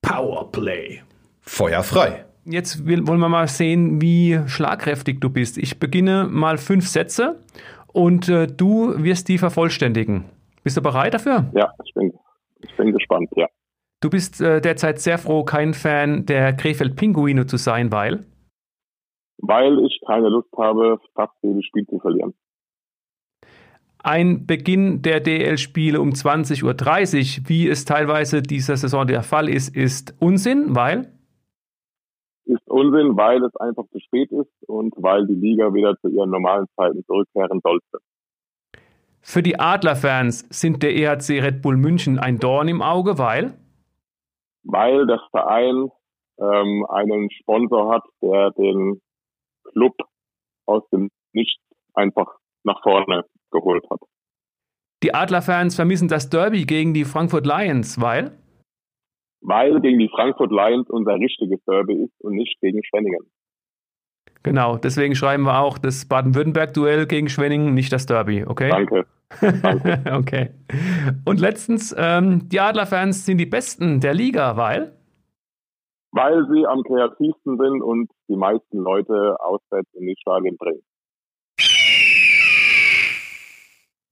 Powerplay. 0.01 1.01
Feuerfrei. 1.41 2.25
Jetzt 2.43 2.87
will, 2.87 3.07
wollen 3.07 3.19
wir 3.19 3.29
mal 3.29 3.47
sehen, 3.47 4.01
wie 4.01 4.39
schlagkräftig 4.47 5.19
du 5.19 5.29
bist. 5.29 5.59
Ich 5.59 5.79
beginne 5.79 6.27
mal 6.29 6.57
fünf 6.57 6.87
Sätze 6.87 7.39
und 7.93 8.27
äh, 8.27 8.47
du 8.47 8.95
wirst 9.03 9.29
die 9.29 9.37
vervollständigen. 9.37 10.25
Bist 10.63 10.77
du 10.77 10.81
bereit 10.81 11.13
dafür? 11.13 11.45
Ja, 11.53 11.73
ich 11.83 11.93
bin, 11.93 12.13
ich 12.61 12.75
bin 12.77 12.91
gespannt, 12.91 13.29
ja. 13.35 13.47
Du 14.01 14.09
bist 14.09 14.41
äh, 14.41 14.61
derzeit 14.61 14.99
sehr 14.99 15.17
froh, 15.17 15.43
kein 15.43 15.73
Fan 15.73 16.25
der 16.25 16.53
Krefeld 16.53 16.95
Pinguine 16.95 17.45
zu 17.45 17.57
sein, 17.57 17.91
weil? 17.91 18.25
Weil 19.37 19.79
ich 19.85 19.99
keine 20.05 20.29
Lust 20.29 20.51
habe, 20.57 20.99
fast 21.13 21.33
jedes 21.41 21.65
Spiel 21.65 21.85
zu 21.87 21.99
verlieren. 21.99 22.33
Ein 24.03 24.47
Beginn 24.47 25.03
der 25.03 25.19
DL-Spiele 25.19 26.01
um 26.01 26.09
20.30 26.09 26.63
Uhr, 26.63 27.49
wie 27.49 27.67
es 27.67 27.85
teilweise 27.85 28.41
dieser 28.41 28.75
Saison 28.75 29.05
der 29.05 29.21
Fall 29.21 29.47
ist, 29.47 29.75
ist 29.75 30.15
Unsinn, 30.19 30.75
weil? 30.75 31.11
Ist 32.45 32.67
Unsinn, 32.67 33.15
weil 33.15 33.43
es 33.43 33.55
einfach 33.57 33.83
zu 33.91 33.99
spät 33.99 34.31
ist 34.31 34.51
und 34.67 34.95
weil 34.97 35.27
die 35.27 35.35
Liga 35.35 35.71
wieder 35.75 35.95
zu 36.01 36.07
ihren 36.07 36.31
normalen 36.31 36.65
Zeiten 36.75 37.03
zurückkehren 37.05 37.59
sollte. 37.63 37.99
Für 39.21 39.43
die 39.43 39.59
Adlerfans 39.59 40.45
sind 40.49 40.81
der 40.81 40.95
EHC 40.95 41.41
Red 41.41 41.61
Bull 41.61 41.77
München 41.77 42.19
ein 42.19 42.39
Dorn 42.39 42.67
im 42.67 42.81
Auge, 42.81 43.17
weil? 43.17 43.53
Weil 44.63 45.05
der 45.05 45.19
Verein 45.29 45.89
ähm, 46.39 46.85
einen 46.89 47.29
Sponsor 47.31 47.93
hat, 47.93 48.03
der 48.21 48.51
den 48.51 49.01
Club 49.71 49.95
aus 50.65 50.83
dem 50.89 51.09
Nichts 51.33 51.61
einfach 51.93 52.27
nach 52.63 52.81
vorne 52.81 53.25
geholt 53.51 53.83
hat. 53.89 53.99
Die 55.03 55.13
Adlerfans 55.13 55.75
vermissen 55.75 56.07
das 56.07 56.29
Derby 56.29 56.65
gegen 56.65 56.93
die 56.93 57.05
Frankfurt 57.05 57.45
Lions, 57.45 57.99
weil? 58.01 58.37
Weil 59.41 59.81
gegen 59.81 59.99
die 59.99 60.09
Frankfurt 60.09 60.51
Lions 60.51 60.89
unser 60.89 61.15
richtiges 61.15 61.63
Derby 61.65 62.03
ist 62.03 62.21
und 62.21 62.33
nicht 62.33 62.59
gegen 62.59 62.83
Schwenningen. 62.83 63.31
Genau, 64.43 64.77
deswegen 64.77 65.15
schreiben 65.15 65.43
wir 65.43 65.59
auch 65.59 65.77
das 65.77 66.05
Baden-Württemberg-Duell 66.05 67.05
gegen 67.05 67.29
Schwenningen, 67.29 67.73
nicht 67.73 67.93
das 67.93 68.07
Derby, 68.07 68.43
okay? 68.45 68.69
Danke. 68.69 69.05
Danke. 69.39 70.03
okay. 70.13 70.49
Und 71.25 71.39
letztens, 71.39 71.95
ähm, 71.97 72.49
die 72.49 72.59
Adlerfans 72.59 73.25
sind 73.25 73.37
die 73.37 73.45
Besten 73.45 73.99
der 73.99 74.13
Liga, 74.13 74.57
weil? 74.57 74.93
Weil 76.11 76.45
sie 76.51 76.65
am 76.65 76.83
kreativsten 76.83 77.57
sind 77.57 77.81
und 77.81 78.09
die 78.27 78.35
meisten 78.35 78.79
Leute 78.79 79.37
auswärts 79.39 79.89
in 79.93 80.07
die 80.07 80.15
Stadien 80.19 80.57
bringen. 80.57 80.81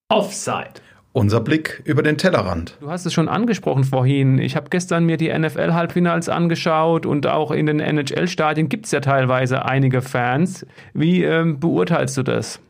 Offside. 0.09 0.81
Unser 1.11 1.41
Blick 1.41 1.81
über 1.85 2.03
den 2.03 2.17
Tellerrand. 2.17 2.77
Du 2.81 2.87
hast 2.87 3.07
es 3.07 3.13
schon 3.13 3.29
angesprochen 3.29 3.83
vorhin. 3.83 4.37
Ich 4.37 4.55
habe 4.55 4.69
gestern 4.69 5.05
mir 5.05 5.17
die 5.17 5.29
NFL-Halbfinals 5.29 6.29
angeschaut 6.29 7.07
und 7.07 7.25
auch 7.25 7.49
in 7.49 7.65
den 7.65 7.79
NHL-Stadien 7.79 8.69
gibt 8.69 8.85
es 8.85 8.91
ja 8.91 8.99
teilweise 8.99 9.65
einige 9.65 10.01
Fans. 10.01 10.67
Wie 10.93 11.23
ähm, 11.23 11.59
beurteilst 11.59 12.15
du 12.15 12.21
das? 12.21 12.61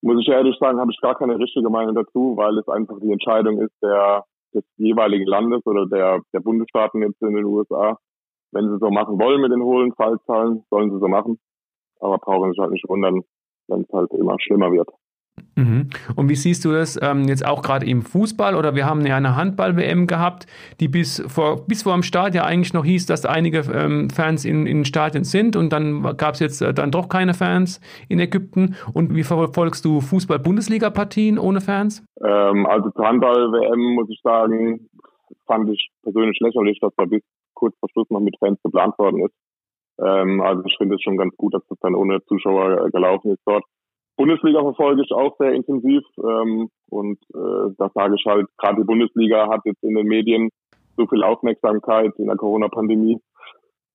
Muss 0.00 0.22
ich 0.22 0.28
ehrlich 0.28 0.56
sagen, 0.58 0.80
habe 0.80 0.90
ich 0.90 1.00
gar 1.02 1.16
keine 1.16 1.38
richtige 1.38 1.68
Meinung 1.68 1.94
dazu, 1.94 2.34
weil 2.36 2.56
es 2.56 2.66
einfach 2.66 2.96
die 2.98 3.12
Entscheidung 3.12 3.60
ist 3.60 3.74
der, 3.82 4.24
des 4.54 4.64
jeweiligen 4.78 5.26
Landes 5.26 5.60
oder 5.66 5.86
der, 5.86 6.20
der 6.32 6.40
Bundesstaaten 6.40 7.02
jetzt 7.02 7.20
in 7.20 7.34
den 7.34 7.44
USA. 7.44 7.98
Wenn 8.52 8.70
sie 8.70 8.78
so 8.78 8.90
machen 8.90 9.20
wollen 9.20 9.42
mit 9.42 9.52
den 9.52 9.62
hohen 9.62 9.92
Fallzahlen, 9.92 10.64
sollen 10.70 10.90
sie 10.90 10.98
so 10.98 11.08
machen. 11.08 11.38
Aber 12.00 12.16
brauchen 12.16 12.52
sich 12.52 12.58
halt 12.58 12.72
nicht 12.72 12.88
wundern, 12.88 13.20
wenn 13.68 13.82
es 13.82 13.92
halt 13.92 14.10
immer 14.12 14.36
schlimmer 14.40 14.72
wird. 14.72 14.88
Mhm. 15.56 15.90
Und 16.16 16.28
wie 16.28 16.34
siehst 16.34 16.64
du 16.64 16.72
das 16.72 16.98
ähm, 17.02 17.24
jetzt 17.28 17.44
auch 17.46 17.62
gerade 17.62 17.86
im 17.86 18.02
Fußball? 18.02 18.54
Oder 18.54 18.74
wir 18.74 18.86
haben 18.86 19.04
ja 19.04 19.16
eine 19.16 19.36
Handball-WM 19.36 20.06
gehabt, 20.06 20.46
die 20.80 20.88
bis 20.88 21.22
vor, 21.26 21.66
bis 21.66 21.82
vor 21.82 21.92
dem 21.92 22.02
Start 22.02 22.34
ja 22.34 22.44
eigentlich 22.44 22.72
noch 22.72 22.84
hieß, 22.84 23.06
dass 23.06 23.26
einige 23.26 23.58
ähm, 23.72 24.08
Fans 24.10 24.44
in, 24.44 24.66
in 24.66 24.84
Stadien 24.84 25.24
sind 25.24 25.56
und 25.56 25.72
dann 25.72 26.02
gab 26.16 26.34
es 26.34 26.40
jetzt 26.40 26.62
äh, 26.62 26.72
dann 26.72 26.90
doch 26.90 27.08
keine 27.08 27.34
Fans 27.34 27.80
in 28.08 28.18
Ägypten. 28.18 28.76
Und 28.94 29.14
wie 29.14 29.24
verfolgst 29.24 29.84
du 29.84 30.00
Fußball-Bundesliga-Partien 30.00 31.38
ohne 31.38 31.60
Fans? 31.60 32.04
Ähm, 32.24 32.66
also 32.66 32.90
zur 32.90 33.06
Handball-WM 33.06 33.94
muss 33.94 34.08
ich 34.08 34.20
sagen, 34.22 34.88
fand 35.46 35.70
ich 35.70 35.90
persönlich 36.02 36.38
lächerlich, 36.40 36.78
dass 36.80 36.94
da 36.96 37.04
bis 37.04 37.22
kurz 37.54 37.76
vor 37.78 37.88
Schluss 37.90 38.10
noch 38.10 38.20
mit 38.20 38.36
Fans 38.38 38.58
geplant 38.62 38.98
worden 38.98 39.24
ist. 39.24 39.34
Ähm, 40.02 40.40
also 40.40 40.62
ich 40.66 40.76
finde 40.78 40.94
es 40.94 41.02
schon 41.02 41.16
ganz 41.16 41.36
gut, 41.36 41.54
dass 41.54 41.62
das 41.68 41.78
dann 41.80 41.94
ohne 41.94 42.24
Zuschauer 42.24 42.86
äh, 42.86 42.90
gelaufen 42.90 43.32
ist 43.32 43.42
dort. 43.44 43.64
Bundesliga 44.16 44.60
verfolge 44.60 45.02
ich 45.02 45.12
auch 45.12 45.36
sehr 45.38 45.52
intensiv 45.52 46.02
ähm, 46.18 46.68
und 46.90 47.18
äh, 47.34 47.74
da 47.78 47.90
sage 47.94 48.14
ich 48.16 48.24
halt, 48.26 48.46
gerade 48.58 48.76
die 48.76 48.86
Bundesliga 48.86 49.48
hat 49.48 49.62
jetzt 49.64 49.82
in 49.82 49.94
den 49.94 50.06
Medien 50.06 50.50
so 50.96 51.06
viel 51.06 51.22
Aufmerksamkeit 51.22 52.12
in 52.18 52.26
der 52.26 52.36
Corona-Pandemie. 52.36 53.18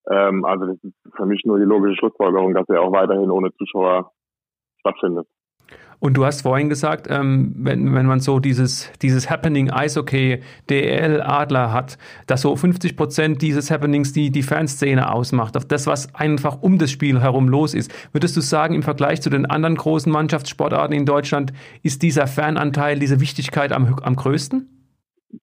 Ähm, 0.10 0.46
also 0.46 0.66
das 0.66 0.84
ist 0.84 0.96
für 1.16 1.26
mich 1.26 1.44
nur 1.46 1.60
die 1.60 1.66
logische 1.66 1.98
Schlussfolgerung, 1.98 2.54
dass 2.54 2.68
er 2.70 2.82
auch 2.82 2.92
weiterhin 2.92 3.30
ohne 3.30 3.54
Zuschauer 3.54 4.12
stattfindet. 4.80 5.28
Und 6.00 6.14
du 6.14 6.26
hast 6.26 6.42
vorhin 6.42 6.70
gesagt, 6.70 7.08
ähm, 7.10 7.54
wenn, 7.58 7.94
wenn 7.96 8.06
man 8.06 8.20
so 8.20 8.40
dieses, 8.40 8.92
dieses 9.02 9.30
Happening 9.32 9.72
Eishockey, 9.72 10.42
DL, 10.70 11.22
Adler 11.22 11.74
hat, 11.74 11.98
dass 12.28 12.42
so 12.42 12.56
50 12.56 12.96
Prozent 12.96 13.42
dieses 13.42 13.72
Happenings 13.72 14.14
die, 14.14 14.30
die 14.30 14.44
Fanszene 14.44 15.12
ausmacht, 15.12 15.58
auf 15.58 15.66
das, 15.66 15.88
was 15.88 16.14
einfach 16.14 16.62
um 16.62 16.78
das 16.78 16.92
Spiel 16.92 17.20
herum 17.20 17.50
los 17.50 17.74
ist. 17.74 17.92
Würdest 18.12 18.38
du 18.38 18.42
sagen, 18.42 18.76
im 18.76 18.84
Vergleich 18.84 19.22
zu 19.22 19.32
den 19.32 19.48
anderen 19.48 19.76
großen 19.76 20.12
Mannschaftssportarten 20.12 20.96
in 20.96 21.08
Deutschland 21.08 21.52
ist 21.82 22.04
dieser 22.04 22.28
Fananteil, 22.28 23.00
diese 23.00 23.20
Wichtigkeit 23.20 23.72
am, 23.72 23.96
am 24.04 24.16
größten? 24.16 24.77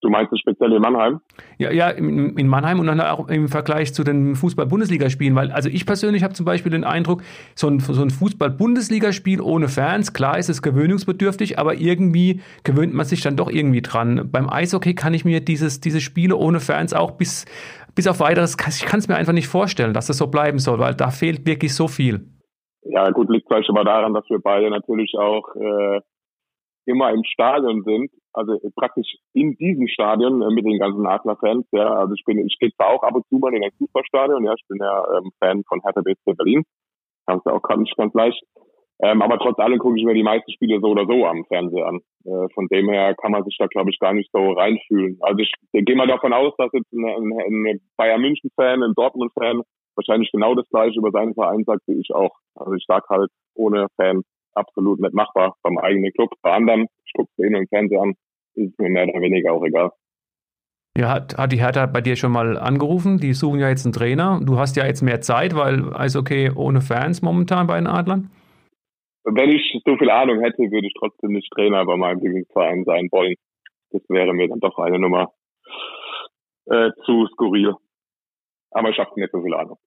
Du 0.01 0.09
meinst 0.09 0.33
es 0.33 0.41
speziell 0.41 0.73
in 0.73 0.81
Mannheim? 0.81 1.21
Ja, 1.59 1.71
ja, 1.71 1.91
in, 1.91 2.37
in 2.39 2.49
Mannheim 2.49 2.81
und 2.81 2.87
dann 2.87 3.01
auch 3.01 3.29
im 3.29 3.49
Vergleich 3.49 3.93
zu 3.93 4.03
den 4.03 4.35
Fußball-Bundesligaspielen, 4.35 5.35
weil 5.35 5.51
also 5.51 5.69
ich 5.69 5.85
persönlich 5.85 6.23
habe 6.23 6.33
zum 6.33 6.47
Beispiel 6.47 6.73
den 6.73 6.85
Eindruck, 6.85 7.23
so 7.55 7.69
ein, 7.69 7.81
so 7.81 8.01
ein 8.01 8.11
Fußball-Bundesligaspiel 8.11 9.43
ohne 9.43 9.69
Fans, 9.69 10.15
klar 10.15 10.39
ist 10.39 10.49
es 10.49 10.63
gewöhnungsbedürftig, 10.63 11.59
aber 11.59 11.75
irgendwie 11.75 12.41
gewöhnt 12.65 12.95
man 12.95 13.05
sich 13.05 13.21
dann 13.21 13.37
doch 13.37 13.51
irgendwie 13.51 13.83
dran. 13.83 14.31
Beim 14.33 14.49
Eishockey 14.49 14.95
kann 14.95 15.13
ich 15.13 15.25
mir 15.25 15.41
dieses, 15.41 15.81
diese 15.81 16.01
Spiele 16.01 16.37
ohne 16.37 16.61
Fans 16.61 16.95
auch 16.95 17.13
bis, 17.13 17.45
bis 17.95 18.07
auf 18.07 18.21
weiteres, 18.21 18.57
ich 18.69 18.87
kann 18.87 19.01
es 19.01 19.09
mir 19.09 19.17
einfach 19.17 19.35
nicht 19.35 19.49
vorstellen, 19.49 19.93
dass 19.93 20.07
das 20.07 20.17
so 20.17 20.29
bleiben 20.29 20.59
soll, 20.59 20.79
weil 20.79 20.95
da 20.95 21.11
fehlt 21.11 21.47
wirklich 21.47 21.75
so 21.75 21.89
viel. 21.89 22.27
Ja, 22.85 23.11
gut, 23.11 23.29
liegt 23.31 23.49
vielleicht 23.49 23.71
aber 23.71 23.85
daran, 23.85 24.15
dass 24.15 24.29
wir 24.29 24.39
beide 24.39 24.71
natürlich 24.71 25.15
auch 25.19 25.55
äh, 25.57 26.01
immer 26.87 27.11
im 27.13 27.25
Stadion 27.25 27.83
sind, 27.85 28.11
also 28.33 28.59
praktisch 28.75 29.17
in 29.33 29.57
diesem 29.57 29.87
Stadion 29.89 30.43
äh, 30.43 30.51
mit 30.51 30.65
den 30.65 30.79
ganzen 30.79 31.07
Adler-Fans. 31.07 31.67
Ja, 31.73 31.95
also 31.95 32.15
ich 32.15 32.25
bin, 32.25 32.39
ich 32.39 32.59
gehe 32.59 32.73
zwar 32.73 32.89
auch 32.89 33.03
ab 33.03 33.15
und 33.15 33.27
zu 33.29 33.39
mal 33.39 33.55
in 33.55 33.65
ein 33.65 33.73
Fußballstadion. 33.79 34.45
Ja, 34.45 34.55
ich 34.55 34.67
bin 34.69 34.79
ja 34.81 35.05
ähm, 35.17 35.31
Fan 35.41 35.63
von 35.69 35.81
Hertha 35.83 36.01
BSC 36.03 36.35
Berlin. 36.35 36.65
Haben 37.29 37.41
sie 37.45 37.53
auch 37.53 37.63
gar 37.63 37.79
nicht 37.79 37.97
ganz 37.97 38.13
leicht. 38.15 38.43
Ähm, 39.03 39.23
aber 39.23 39.39
trotz 39.39 39.59
allem 39.59 39.79
gucke 39.79 39.99
ich 39.99 40.05
mir 40.05 40.15
die 40.15 40.23
meisten 40.23 40.53
Spiele 40.53 40.81
so 40.81 40.89
oder 40.89 41.07
so 41.07 41.27
am 41.27 41.45
Fernseher 41.47 41.87
an. 41.87 42.01
Äh, 42.25 42.49
von 42.55 42.69
dem 42.69 42.89
her 42.89 43.15
kann 43.15 43.33
man 43.33 43.45
sich 43.45 43.57
da, 43.59 43.67
glaube 43.67 43.91
ich, 43.91 43.99
gar 43.99 44.15
nicht 44.15 44.31
so 44.33 44.53
reinfühlen. 44.53 45.19
Also 45.21 45.39
ich, 45.39 45.53
ich 45.73 45.85
gehe 45.85 45.97
mal 45.97 46.07
davon 46.07 46.33
aus, 46.33 46.55
dass 46.59 46.71
jetzt 46.73 46.93
ein, 46.93 47.05
ein, 47.05 47.67
ein 47.67 47.81
Bayern 47.97 48.21
München-Fan, 48.21 48.83
ein 48.83 48.95
Dortmund-Fan 48.95 49.63
wahrscheinlich 49.97 50.31
genau 50.33 50.55
das 50.55 50.69
gleiche 50.71 50.99
über 50.99 51.11
seinen 51.11 51.35
Verein 51.35 51.65
sagt 51.65 51.83
wie 51.87 52.01
ich 52.01 52.15
auch. 52.15 52.37
Also 52.55 52.75
ich 52.75 52.85
sag 52.87 53.09
halt, 53.09 53.31
ohne 53.55 53.87
Fans 53.97 54.25
absolut 54.55 55.01
nicht 55.01 55.15
machbar 55.15 55.57
beim 55.63 55.79
eigenen 55.79 56.13
Club. 56.13 56.31
Bei 56.43 56.53
anderen, 56.53 56.87
ich 57.05 57.13
gucke 57.15 57.31
es 57.37 57.45
eh 57.45 57.49
im 57.49 57.69
Fernsehen 57.69 58.01
an, 58.01 58.15
ist 58.55 58.79
mir 58.79 58.91
mehr 58.91 59.09
oder 59.09 59.21
weniger 59.21 59.53
auch 59.53 59.65
egal. 59.65 59.91
Ja, 60.97 61.11
hat, 61.11 61.37
hat 61.37 61.51
die 61.51 61.61
Hertha 61.61 61.87
bei 61.87 62.01
dir 62.01 62.15
schon 62.15 62.31
mal 62.31 62.57
angerufen? 62.57 63.19
Die 63.19 63.33
suchen 63.33 63.59
ja 63.59 63.69
jetzt 63.69 63.85
einen 63.85 63.93
Trainer. 63.93 64.41
Du 64.45 64.59
hast 64.59 64.77
ja 64.77 64.87
jetzt 64.87 65.03
mehr 65.03 65.21
Zeit, 65.21 65.57
weil 65.57 65.89
okay 66.17 66.53
ohne 66.55 66.81
Fans 66.81 67.21
momentan 67.21 67.67
bei 67.67 67.77
den 67.77 67.89
Adlern. 67.89 68.31
Wenn 69.25 69.51
ich 69.51 69.83
so 69.85 69.97
viel 69.97 70.11
Ahnung 70.11 70.41
hätte, 70.41 70.59
würde 70.59 70.87
ich 70.87 70.95
trotzdem 70.97 71.33
nicht 71.33 71.51
Trainer 71.53 71.85
bei 71.85 71.97
meinem 71.97 72.21
Lieblingsverein 72.21 72.85
sein 72.85 73.09
wollen. 73.11 73.35
Das 73.91 74.03
wäre 74.09 74.33
mir 74.35 74.49
dann 74.49 74.61
doch 74.61 74.79
eine 74.79 75.01
Nummer 75.01 75.33
äh, 76.67 76.91
zu 77.05 77.27
skurril. 77.33 77.75
Aber 78.71 78.91
ich 78.91 78.99
habe 78.99 79.11
nicht 79.17 79.33
so 79.33 79.43
viel 79.43 79.55
Ahnung. 79.55 79.79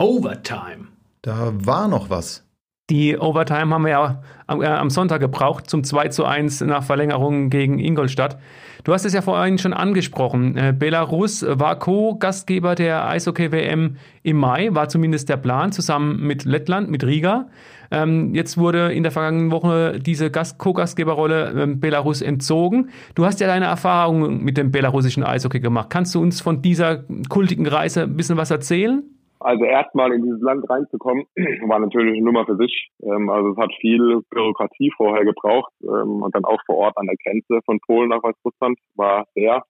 Overtime. 0.00 0.97
Da 1.22 1.52
war 1.54 1.88
noch 1.88 2.10
was. 2.10 2.44
Die 2.90 3.18
Overtime 3.18 3.74
haben 3.74 3.82
wir 3.82 3.90
ja 3.90 4.22
am, 4.46 4.62
äh, 4.62 4.66
am, 4.66 4.88
Sonntag 4.88 5.20
gebraucht 5.20 5.68
zum 5.68 5.84
2 5.84 6.08
zu 6.08 6.24
1 6.24 6.62
nach 6.62 6.82
Verlängerung 6.82 7.50
gegen 7.50 7.78
Ingolstadt. 7.78 8.38
Du 8.84 8.94
hast 8.94 9.04
es 9.04 9.12
ja 9.12 9.20
vorhin 9.20 9.58
schon 9.58 9.74
angesprochen. 9.74 10.56
Äh, 10.56 10.74
Belarus 10.76 11.44
war 11.46 11.78
Co-Gastgeber 11.78 12.74
der 12.74 13.06
Eishockey-WM 13.06 13.96
im 14.22 14.36
Mai, 14.38 14.70
war 14.72 14.88
zumindest 14.88 15.28
der 15.28 15.36
Plan, 15.36 15.70
zusammen 15.70 16.26
mit 16.26 16.46
Lettland, 16.46 16.88
mit 16.88 17.04
Riga. 17.04 17.48
Ähm, 17.90 18.34
jetzt 18.34 18.56
wurde 18.56 18.90
in 18.92 19.02
der 19.02 19.12
vergangenen 19.12 19.50
Woche 19.50 19.98
diese 20.00 20.30
Co-Gastgeberrolle 20.30 21.52
ähm, 21.62 21.80
Belarus 21.80 22.22
entzogen. 22.22 22.88
Du 23.14 23.26
hast 23.26 23.38
ja 23.40 23.46
deine 23.46 23.66
Erfahrungen 23.66 24.42
mit 24.42 24.56
dem 24.56 24.70
belarussischen 24.70 25.24
Eishockey 25.24 25.60
gemacht. 25.60 25.90
Kannst 25.90 26.14
du 26.14 26.22
uns 26.22 26.40
von 26.40 26.62
dieser 26.62 27.04
kultigen 27.28 27.66
Reise 27.66 28.04
ein 28.04 28.16
bisschen 28.16 28.38
was 28.38 28.50
erzählen? 28.50 29.02
Also 29.40 29.64
erstmal 29.64 30.12
in 30.12 30.22
dieses 30.22 30.40
Land 30.40 30.68
reinzukommen, 30.68 31.24
war 31.68 31.78
natürlich 31.78 32.16
eine 32.16 32.24
Nummer 32.24 32.44
für 32.44 32.56
sich. 32.56 32.90
Ähm, 33.02 33.30
also 33.30 33.52
es 33.52 33.56
hat 33.56 33.72
viel 33.80 34.20
Bürokratie 34.30 34.92
vorher 34.96 35.24
gebraucht 35.24 35.72
ähm, 35.82 36.22
und 36.22 36.34
dann 36.34 36.44
auch 36.44 36.60
vor 36.66 36.76
Ort 36.76 36.96
an 36.96 37.06
der 37.06 37.16
Grenze 37.16 37.60
von 37.64 37.78
Polen 37.86 38.08
nach 38.08 38.22
Weißrussland 38.22 38.78
war 38.94 39.26
sehr. 39.34 39.62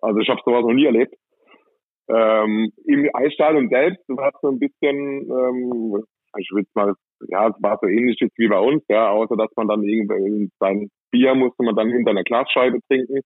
Also 0.00 0.18
ich 0.18 0.28
habe 0.28 0.40
sowas 0.44 0.62
noch 0.62 0.72
nie 0.72 0.86
erlebt. 0.86 1.14
Ähm, 2.08 2.72
Im 2.84 3.10
Eisstadion 3.14 3.68
selbst 3.68 4.04
war 4.08 4.28
es 4.28 4.40
so 4.40 4.48
ein 4.48 4.60
bisschen, 4.60 5.22
ich 6.38 6.50
würde 6.52 6.68
mal, 6.74 6.94
ja, 7.28 7.48
es 7.48 7.54
war 7.60 7.78
so 7.80 7.88
ähnlich 7.88 8.20
wie 8.36 8.48
bei 8.48 8.60
uns, 8.60 8.84
ja, 8.88 9.10
außer 9.10 9.36
dass 9.36 9.50
man 9.56 9.66
dann 9.66 9.82
irgendwie 9.82 10.50
sein 10.60 10.88
Bier 11.10 11.34
musste 11.34 11.64
man 11.64 11.74
dann 11.74 11.90
hinter 11.90 12.10
einer 12.10 12.22
Glasscheibe 12.22 12.78
trinken. 12.88 13.22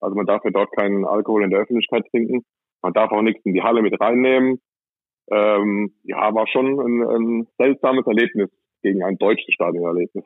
Also 0.00 0.16
man 0.16 0.26
darf 0.26 0.44
ja 0.44 0.50
dort 0.50 0.72
keinen 0.72 1.04
Alkohol 1.04 1.44
in 1.44 1.50
der 1.50 1.60
Öffentlichkeit 1.60 2.04
trinken. 2.10 2.42
Man 2.82 2.92
darf 2.92 3.12
auch 3.12 3.22
nichts 3.22 3.44
in 3.44 3.54
die 3.54 3.62
Halle 3.62 3.82
mit 3.82 4.00
reinnehmen 4.00 4.60
ähm, 5.30 5.92
ja, 6.02 6.34
war 6.34 6.46
schon 6.48 6.78
ein, 6.78 7.02
ein 7.02 7.46
seltsames 7.58 8.06
Erlebnis 8.06 8.50
gegen 8.82 9.02
ein 9.02 9.16
deutsches 9.18 9.54
Stadionerlebnis. 9.54 10.24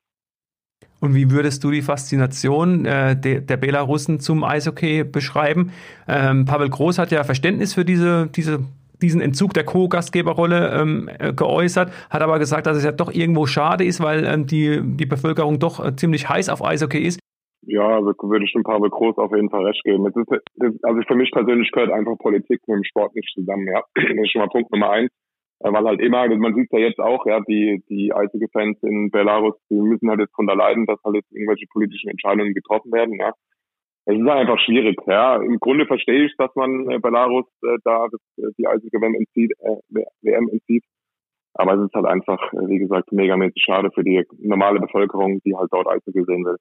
Und 1.01 1.15
wie 1.15 1.31
würdest 1.31 1.63
du 1.63 1.71
die 1.71 1.83
Faszination 1.83 2.85
äh, 2.85 3.17
de, 3.17 3.41
der 3.41 3.57
Belarussen 3.57 4.19
zum 4.19 4.43
Eishockey 4.43 5.05
beschreiben? 5.05 5.73
Ähm, 6.09 6.45
Pavel 6.45 6.69
Groß 6.69 6.99
hat 6.99 7.13
ja 7.13 7.23
Verständnis 7.23 7.75
für 7.75 7.85
diese, 7.85 8.29
diese, 8.35 8.65
diesen 9.01 9.21
Entzug 9.21 9.55
der 9.55 9.65
Co-Gastgeberrolle 9.65 10.81
ähm, 10.81 11.09
äh, 11.19 11.33
geäußert, 11.33 11.93
hat 12.11 12.23
aber 12.23 12.41
gesagt, 12.41 12.67
dass 12.67 12.77
es 12.77 12.85
ja 12.85 12.93
doch 12.93 13.13
irgendwo 13.13 13.47
schade 13.47 13.85
ist, 13.85 14.03
weil 14.03 14.25
ähm, 14.25 14.47
die, 14.47 14.81
die 14.83 15.07
Bevölkerung 15.07 15.61
doch 15.61 15.85
äh, 15.85 15.95
ziemlich 15.95 16.29
heiß 16.29 16.49
auf 16.49 16.65
Eishockey 16.65 16.99
ist. 16.99 17.21
Ja, 17.63 17.97
also 17.97 18.15
würde 18.23 18.45
ich 18.45 18.53
dem 18.53 18.63
Pavel 18.63 18.91
Groß 18.91 19.19
auf 19.19 19.33
jeden 19.35 19.51
Fall 19.51 19.67
recht 19.67 19.83
geben. 19.85 20.07
Ist, 20.07 20.85
also 20.85 21.01
für 21.07 21.15
mich 21.15 21.31
persönlich 21.33 21.71
gehört 21.73 21.91
einfach 21.91 22.17
Politik 22.19 22.61
mit 22.67 22.77
dem 22.77 22.85
Sport 22.85 23.15
nicht 23.15 23.33
zusammen. 23.35 23.67
Ja, 23.67 23.83
das 23.95 24.05
ist 24.05 24.31
schon 24.31 24.41
mal 24.41 24.49
Punkt 24.49 24.71
Nummer 24.71 24.91
eins. 24.91 25.11
Weil 25.61 25.85
halt 25.85 26.01
immer, 26.01 26.29
man 26.37 26.55
sieht 26.55 26.73
ja 26.73 26.79
jetzt 26.79 27.01
auch, 27.01 27.27
ja, 27.27 27.41
die, 27.41 27.83
die 27.89 28.13
Eishockey-Fans 28.15 28.81
in 28.83 29.11
Belarus, 29.11 29.55
die 29.69 29.75
müssen 29.75 30.09
halt 30.09 30.21
jetzt 30.21 30.37
drunter 30.37 30.55
leiden, 30.55 30.87
dass 30.87 31.03
halt 31.05 31.17
jetzt 31.17 31.33
irgendwelche 31.33 31.67
politischen 31.73 32.11
Entscheidungen 32.11 32.55
getroffen 32.55 32.93
werden, 32.93 33.19
ja. 33.19 33.33
Es 34.05 34.17
ist 34.17 34.27
einfach 34.29 34.59
schwierig, 34.61 34.97
ja. 35.07 35.37
Im 35.37 35.59
Grunde 35.59 35.85
verstehe 35.87 36.27
ich, 36.27 36.35
dass 36.39 36.55
man 36.55 36.89
äh, 36.89 36.99
Belarus 37.01 37.45
äh, 37.65 37.77
da 37.85 38.07
das, 38.11 38.21
äh, 38.39 38.53
die 38.57 38.69
Eishockey-WM 38.69 39.15
entzieht, 39.15 39.53
äh, 39.59 40.05
WM 40.23 40.49
entzieht. 40.49 40.85
Aber 41.55 41.75
es 41.75 41.87
ist 41.87 41.95
halt 41.95 42.07
einfach, 42.07 42.41
äh, 42.53 42.69
wie 42.69 42.79
gesagt, 42.79 43.11
megamäßig 43.11 43.63
schade 43.63 43.91
für 43.91 44.05
die 44.05 44.25
normale 44.39 44.79
Bevölkerung, 44.81 45.41
die 45.45 45.57
halt 45.57 45.73
dort 45.73 45.89
Eishockey 45.89 46.23
sehen 46.25 46.45
will. 46.45 46.57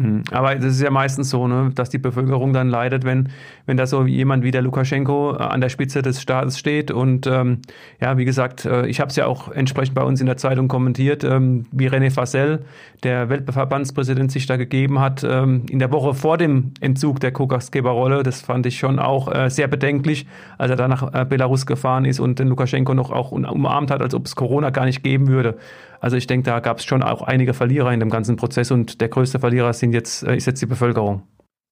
Mhm. 0.00 0.22
Aber 0.30 0.54
das 0.54 0.72
ist 0.72 0.80
ja 0.80 0.90
meistens 0.90 1.30
so, 1.30 1.46
ne, 1.46 1.70
dass 1.74 1.90
die 1.90 1.98
Bevölkerung 1.98 2.52
dann 2.52 2.68
leidet, 2.68 3.04
wenn, 3.04 3.28
wenn 3.66 3.76
da 3.76 3.86
so 3.86 4.04
jemand 4.06 4.42
wie 4.42 4.50
der 4.50 4.62
Lukaschenko 4.62 5.34
äh, 5.34 5.42
an 5.42 5.60
der 5.60 5.68
Spitze 5.68 6.02
des 6.02 6.20
Staates 6.22 6.58
steht. 6.58 6.90
Und 6.90 7.26
ähm, 7.26 7.58
ja, 8.00 8.16
wie 8.16 8.24
gesagt, 8.24 8.64
äh, 8.64 8.86
ich 8.86 9.00
habe 9.00 9.10
es 9.10 9.16
ja 9.16 9.26
auch 9.26 9.50
entsprechend 9.52 9.94
bei 9.94 10.02
uns 10.02 10.20
in 10.20 10.26
der 10.26 10.36
Zeitung 10.36 10.68
kommentiert, 10.68 11.22
ähm, 11.24 11.66
wie 11.70 11.88
René 11.88 12.10
Fassel, 12.10 12.64
der 13.02 13.28
Weltverbandspräsident, 13.28 14.32
sich 14.32 14.46
da 14.46 14.56
gegeben 14.56 15.00
hat 15.00 15.24
ähm, 15.24 15.64
in 15.68 15.78
der 15.78 15.92
Woche 15.92 16.14
vor 16.14 16.38
dem 16.38 16.72
Entzug 16.80 17.20
der 17.20 17.32
Kokasgeberrolle. 17.32 18.22
Das 18.22 18.40
fand 18.40 18.66
ich 18.66 18.78
schon 18.78 18.98
auch 18.98 19.32
äh, 19.32 19.50
sehr 19.50 19.68
bedenklich, 19.68 20.26
als 20.56 20.70
er 20.70 20.76
da 20.76 20.88
nach 20.88 21.12
äh, 21.12 21.24
Belarus 21.24 21.66
gefahren 21.66 22.04
ist 22.04 22.20
und 22.20 22.38
den 22.38 22.48
Lukaschenko 22.48 22.94
noch 22.94 23.10
auch 23.10 23.32
umarmt 23.32 23.90
hat, 23.90 24.00
als 24.00 24.14
ob 24.14 24.26
es 24.26 24.34
Corona 24.34 24.70
gar 24.70 24.86
nicht 24.86 25.02
geben 25.02 25.28
würde. 25.28 25.56
Also 26.00 26.16
ich 26.16 26.26
denke, 26.26 26.44
da 26.44 26.60
gab 26.60 26.78
es 26.78 26.84
schon 26.84 27.02
auch 27.02 27.22
einige 27.22 27.54
Verlierer 27.54 27.92
in 27.92 28.00
dem 28.00 28.10
ganzen 28.10 28.36
Prozess 28.36 28.70
und 28.70 29.00
der 29.00 29.08
größte 29.08 29.38
Verlierer 29.38 29.72
sind 29.72 29.92
jetzt, 29.92 30.22
äh, 30.22 30.36
ist 30.36 30.46
jetzt 30.46 30.62
die 30.62 30.66
Bevölkerung. 30.66 31.22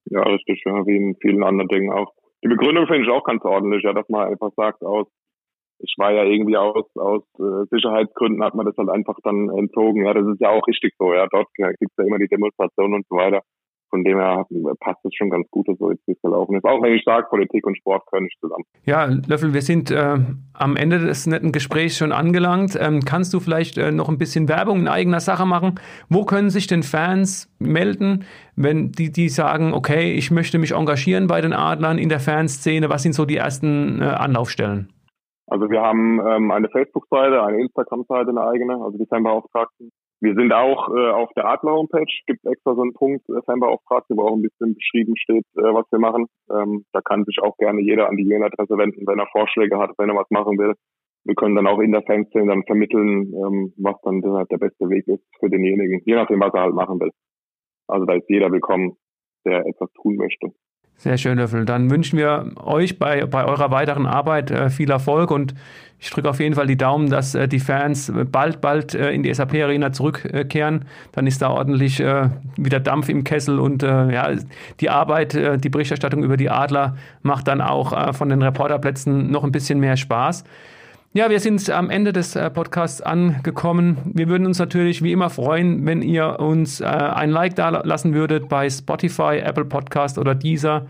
Ja, 0.04 0.22
richtig, 0.22 0.62
ja, 0.64 0.86
wie 0.86 0.96
in 0.96 1.16
vielen 1.20 1.42
anderen 1.42 1.68
Dingen 1.68 1.90
auch. 1.92 2.12
Die 2.44 2.48
Begründung 2.48 2.86
finde 2.86 3.04
ich 3.04 3.10
auch 3.10 3.24
ganz 3.24 3.44
ordentlich, 3.44 3.82
ja, 3.82 3.92
dass 3.92 4.08
man 4.08 4.28
einfach 4.28 4.50
sagt, 4.56 4.82
aus 4.82 5.06
ich 5.80 5.94
war 5.96 6.12
ja 6.12 6.24
irgendwie 6.24 6.56
aus, 6.56 6.84
aus 6.96 7.22
äh, 7.38 7.66
Sicherheitsgründen 7.70 8.42
hat 8.42 8.54
man 8.54 8.66
das 8.66 8.76
halt 8.76 8.88
einfach 8.88 9.16
dann 9.22 9.48
entzogen. 9.48 10.04
Ja, 10.04 10.12
das 10.12 10.26
ist 10.26 10.40
ja 10.40 10.50
auch 10.50 10.66
richtig 10.66 10.92
so. 10.98 11.14
Ja, 11.14 11.26
dort 11.30 11.46
gibt 11.54 11.92
es 11.92 11.96
ja 11.96 12.04
immer 12.04 12.18
die 12.18 12.26
Demonstrationen 12.26 12.94
und 12.94 13.06
so 13.08 13.16
weiter. 13.16 13.42
Von 13.90 14.04
dem 14.04 14.18
her 14.18 14.44
passt 14.80 15.04
es 15.04 15.14
schon 15.14 15.30
ganz 15.30 15.48
gut, 15.50 15.66
so 15.78 15.90
jetzt 15.90 16.06
wie 16.06 16.12
es 16.12 16.20
gelaufen 16.20 16.56
ist. 16.56 16.64
Auch 16.64 16.82
wenn 16.82 16.92
ich 16.92 17.04
sage, 17.04 17.26
Politik 17.30 17.66
und 17.66 17.76
Sport 17.78 18.04
können 18.10 18.24
nicht 18.24 18.38
zusammen. 18.40 18.64
Ja, 18.84 19.06
Löffel, 19.26 19.54
wir 19.54 19.62
sind 19.62 19.90
äh, 19.90 20.18
am 20.52 20.76
Ende 20.76 20.98
des 20.98 21.26
netten 21.26 21.52
Gesprächs 21.52 21.96
schon 21.96 22.12
angelangt. 22.12 22.78
Ähm, 22.80 23.00
kannst 23.00 23.32
du 23.32 23.40
vielleicht 23.40 23.78
äh, 23.78 23.90
noch 23.90 24.08
ein 24.08 24.18
bisschen 24.18 24.48
Werbung 24.48 24.80
in 24.80 24.88
eigener 24.88 25.20
Sache 25.20 25.46
machen? 25.46 25.80
Wo 26.08 26.24
können 26.24 26.50
sich 26.50 26.66
denn 26.66 26.82
Fans 26.82 27.50
melden, 27.58 28.24
wenn 28.56 28.92
die, 28.92 29.10
die 29.10 29.28
sagen, 29.28 29.72
okay, 29.72 30.12
ich 30.12 30.30
möchte 30.30 30.58
mich 30.58 30.72
engagieren 30.72 31.26
bei 31.26 31.40
den 31.40 31.52
Adlern 31.52 31.98
in 31.98 32.08
der 32.08 32.20
Fanszene? 32.20 32.90
Was 32.90 33.02
sind 33.02 33.14
so 33.14 33.24
die 33.24 33.36
ersten 33.36 34.00
äh, 34.00 34.04
Anlaufstellen? 34.04 34.92
Also 35.46 35.70
wir 35.70 35.80
haben 35.80 36.20
ähm, 36.26 36.50
eine 36.50 36.68
Facebook-Seite, 36.68 37.42
eine 37.42 37.60
Instagram-Seite, 37.62 38.30
eine 38.30 38.42
eigene, 38.42 38.74
also 38.74 38.98
die 38.98 39.06
Fanbeauftragten. 39.06 39.90
Wir 40.20 40.34
sind 40.34 40.52
auch 40.52 40.88
äh, 40.88 41.10
auf 41.10 41.30
der 41.36 41.46
Adler-Homepage, 41.46 42.12
gibt 42.26 42.44
extra 42.44 42.74
so 42.74 42.82
einen 42.82 42.92
Punkt 42.92 43.28
äh, 43.28 43.40
Fanbeauftragte, 43.46 44.16
wo 44.16 44.22
auch 44.22 44.34
ein 44.34 44.42
bisschen 44.42 44.74
beschrieben 44.74 45.16
steht, 45.16 45.46
äh, 45.56 45.62
was 45.62 45.86
wir 45.92 46.00
machen. 46.00 46.26
Ähm, 46.50 46.84
da 46.92 47.00
kann 47.00 47.24
sich 47.24 47.38
auch 47.40 47.56
gerne 47.56 47.80
jeder 47.80 48.08
an 48.08 48.16
die 48.16 48.24
E-Mail-Adresse 48.24 48.76
wenden, 48.76 49.06
wenn 49.06 49.18
er 49.20 49.28
Vorschläge 49.28 49.78
hat, 49.78 49.92
wenn 49.96 50.10
er 50.10 50.16
was 50.16 50.30
machen 50.30 50.58
will. 50.58 50.74
Wir 51.24 51.34
können 51.34 51.54
dann 51.54 51.68
auch 51.68 51.78
in 51.78 51.92
der 51.92 52.02
Fanszene 52.02 52.46
dann 52.46 52.64
vermitteln, 52.64 53.32
ähm, 53.32 53.72
was 53.76 53.96
dann 54.02 54.20
der, 54.20 54.46
der 54.46 54.58
beste 54.58 54.88
Weg 54.88 55.06
ist 55.06 55.22
für 55.38 55.50
denjenigen, 55.50 56.02
je 56.04 56.14
nachdem, 56.14 56.40
was 56.40 56.54
er 56.54 56.62
halt 56.62 56.74
machen 56.74 56.98
will. 56.98 57.10
Also 57.86 58.04
da 58.04 58.14
ist 58.14 58.28
jeder 58.28 58.50
willkommen, 58.50 58.96
der 59.44 59.66
etwas 59.66 59.92
tun 59.92 60.16
möchte. 60.16 60.48
Sehr 61.00 61.16
schön, 61.16 61.38
Löffel. 61.38 61.64
Dann 61.64 61.90
wünschen 61.90 62.18
wir 62.18 62.50
euch 62.56 62.98
bei, 62.98 63.24
bei 63.24 63.44
eurer 63.44 63.70
weiteren 63.70 64.04
Arbeit 64.04 64.50
äh, 64.50 64.68
viel 64.68 64.90
Erfolg 64.90 65.30
und 65.30 65.54
ich 66.00 66.10
drücke 66.10 66.28
auf 66.28 66.40
jeden 66.40 66.56
Fall 66.56 66.66
die 66.66 66.76
Daumen, 66.76 67.08
dass 67.08 67.36
äh, 67.36 67.46
die 67.46 67.60
Fans 67.60 68.12
bald, 68.32 68.60
bald 68.60 68.94
äh, 68.94 69.12
in 69.12 69.22
die 69.22 69.32
SAP-Arena 69.32 69.92
zurückkehren. 69.92 70.86
Dann 71.12 71.28
ist 71.28 71.40
da 71.40 71.50
ordentlich 71.50 72.00
äh, 72.00 72.30
wieder 72.56 72.80
Dampf 72.80 73.08
im 73.08 73.22
Kessel 73.22 73.60
und 73.60 73.84
äh, 73.84 74.12
ja, 74.12 74.28
die 74.80 74.90
Arbeit, 74.90 75.34
äh, 75.34 75.56
die 75.56 75.68
Berichterstattung 75.68 76.24
über 76.24 76.36
die 76.36 76.50
Adler 76.50 76.96
macht 77.22 77.46
dann 77.46 77.60
auch 77.60 78.16
von 78.16 78.28
den 78.28 78.42
Reporterplätzen 78.42 79.30
noch 79.30 79.44
ein 79.44 79.52
bisschen 79.52 79.78
mehr 79.78 79.96
Spaß. 79.96 80.42
Ja, 81.14 81.30
wir 81.30 81.40
sind 81.40 81.70
am 81.70 81.88
Ende 81.88 82.12
des 82.12 82.36
äh, 82.36 82.50
Podcasts 82.50 83.00
angekommen. 83.00 83.96
Wir 84.12 84.28
würden 84.28 84.46
uns 84.46 84.58
natürlich 84.58 85.02
wie 85.02 85.12
immer 85.12 85.30
freuen, 85.30 85.86
wenn 85.86 86.02
ihr 86.02 86.38
uns 86.38 86.82
äh, 86.82 86.84
ein 86.84 87.30
Like 87.30 87.56
da 87.56 87.70
lassen 87.70 88.12
würdet 88.12 88.50
bei 88.50 88.68
Spotify, 88.68 89.38
Apple 89.42 89.64
Podcast 89.64 90.18
oder 90.18 90.34
Deezer. 90.34 90.84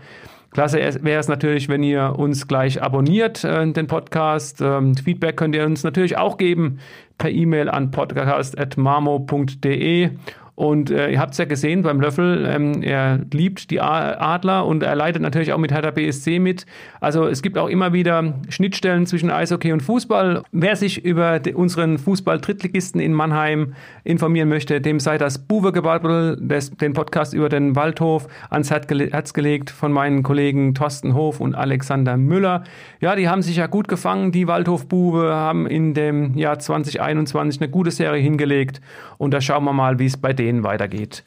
Klasse 0.51 0.79
wäre 1.03 1.21
es 1.21 1.29
natürlich, 1.29 1.69
wenn 1.69 1.83
ihr 1.83 2.15
uns 2.17 2.49
gleich 2.49 2.83
abonniert, 2.83 3.45
äh, 3.45 3.71
den 3.71 3.87
Podcast. 3.87 4.59
Ähm, 4.59 4.97
Feedback 4.97 5.37
könnt 5.37 5.55
ihr 5.55 5.65
uns 5.65 5.85
natürlich 5.85 6.17
auch 6.17 6.35
geben 6.35 6.79
per 7.17 7.29
E-Mail 7.29 7.69
an 7.69 7.91
podcast.marmo.de 7.91 10.09
und 10.59 10.91
äh, 10.91 11.11
ihr 11.11 11.21
habt 11.21 11.31
es 11.31 11.37
ja 11.37 11.45
gesehen 11.45 11.83
beim 11.83 12.01
Löffel, 12.01 12.45
ähm, 12.45 12.83
er 12.83 13.21
liebt 13.31 13.71
die 13.71 13.79
Adler 13.79 14.65
und 14.65 14.83
er 14.83 14.93
leidet 14.93 15.21
natürlich 15.21 15.53
auch 15.53 15.57
mit 15.57 15.71
Hertha 15.71 15.91
BSC 15.91 16.39
mit. 16.39 16.65
Also 16.99 17.27
es 17.27 17.41
gibt 17.41 17.57
auch 17.57 17.69
immer 17.69 17.93
wieder 17.93 18.33
Schnittstellen 18.49 19.05
zwischen 19.05 19.31
Eishockey 19.31 19.71
und 19.71 19.81
Fußball. 19.81 20.43
Wer 20.51 20.75
sich 20.75 21.05
über 21.05 21.39
unseren 21.53 21.97
Fußball-Drittligisten 21.97 22.99
in 22.99 23.13
Mannheim 23.13 23.73
informieren 24.03 24.49
möchte, 24.49 24.81
dem 24.81 24.99
sei 24.99 25.17
das 25.17 25.37
Buwe-Gebabbel, 25.37 26.35
den 26.41 26.91
Podcast 26.91 27.33
über 27.33 27.47
den 27.47 27.77
Waldhof, 27.77 28.27
ans 28.49 28.69
Herz 28.69 29.31
gelegt 29.33 29.69
von 29.69 29.93
meinen 29.93 30.23
Kollegen 30.23 30.73
Thorsten 30.73 31.13
Hof 31.13 31.39
und 31.39 31.55
Alexander 31.55 32.17
Müller. 32.17 32.65
Ja, 32.99 33.15
die 33.15 33.29
haben 33.29 33.43
sich 33.43 33.55
ja 33.55 33.67
gut 33.67 33.87
gefangen, 33.87 34.33
die 34.33 34.47
Waldhof-Buwe, 34.47 35.33
haben 35.33 35.67
in 35.67 35.93
dem 35.93 36.37
Jahr 36.37 36.59
2021 36.59 37.61
eine 37.61 37.71
gute 37.71 37.91
Serie 37.91 38.21
hingelegt 38.21 38.81
und 39.17 39.33
da 39.33 39.39
schauen 39.39 39.63
wir 39.63 39.71
mal, 39.73 39.99
wie 39.99 40.05
es 40.05 40.17
bei 40.17 40.33
denen 40.33 40.48
denen 40.49 40.63
weitergeht. 40.63 41.23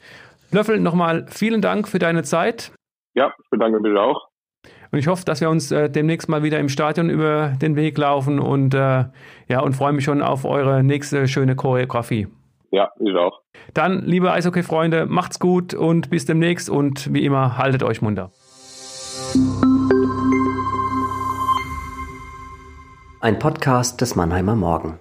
Löffel, 0.51 0.79
nochmal 0.79 1.25
vielen 1.29 1.61
Dank 1.61 1.87
für 1.87 1.99
deine 1.99 2.23
Zeit. 2.23 2.71
Ja, 3.15 3.33
ich 3.41 3.49
bedanke 3.49 3.79
mich 3.79 3.97
auch. 3.97 4.27
Und 4.91 4.99
ich 4.99 5.07
hoffe, 5.07 5.25
dass 5.25 5.41
wir 5.41 5.49
uns 5.49 5.71
äh, 5.71 5.89
demnächst 5.89 6.29
mal 6.29 6.43
wieder 6.43 6.59
im 6.59 6.69
Stadion 6.69 7.09
über 7.09 7.53
den 7.61 7.75
Weg 7.75 7.97
laufen 7.97 8.39
und 8.39 8.75
äh, 8.75 9.05
ja, 9.47 9.59
und 9.61 9.73
freue 9.73 9.93
mich 9.93 10.03
schon 10.03 10.21
auf 10.21 10.45
eure 10.45 10.83
nächste 10.83 11.27
schöne 11.27 11.55
Choreografie. 11.55 12.27
Ja, 12.71 12.91
ich 12.99 13.15
auch. 13.15 13.41
Dann, 13.73 14.03
liebe 14.03 14.31
Eishockey-Freunde, 14.31 15.05
macht's 15.05 15.39
gut 15.39 15.73
und 15.73 16.09
bis 16.09 16.25
demnächst 16.25 16.69
und 16.69 17.11
wie 17.13 17.25
immer, 17.25 17.57
haltet 17.57 17.83
euch 17.83 18.01
munter. 18.01 18.31
Ein 23.19 23.39
Podcast 23.39 24.01
des 24.01 24.15
Mannheimer 24.15 24.55
Morgen. 24.55 24.99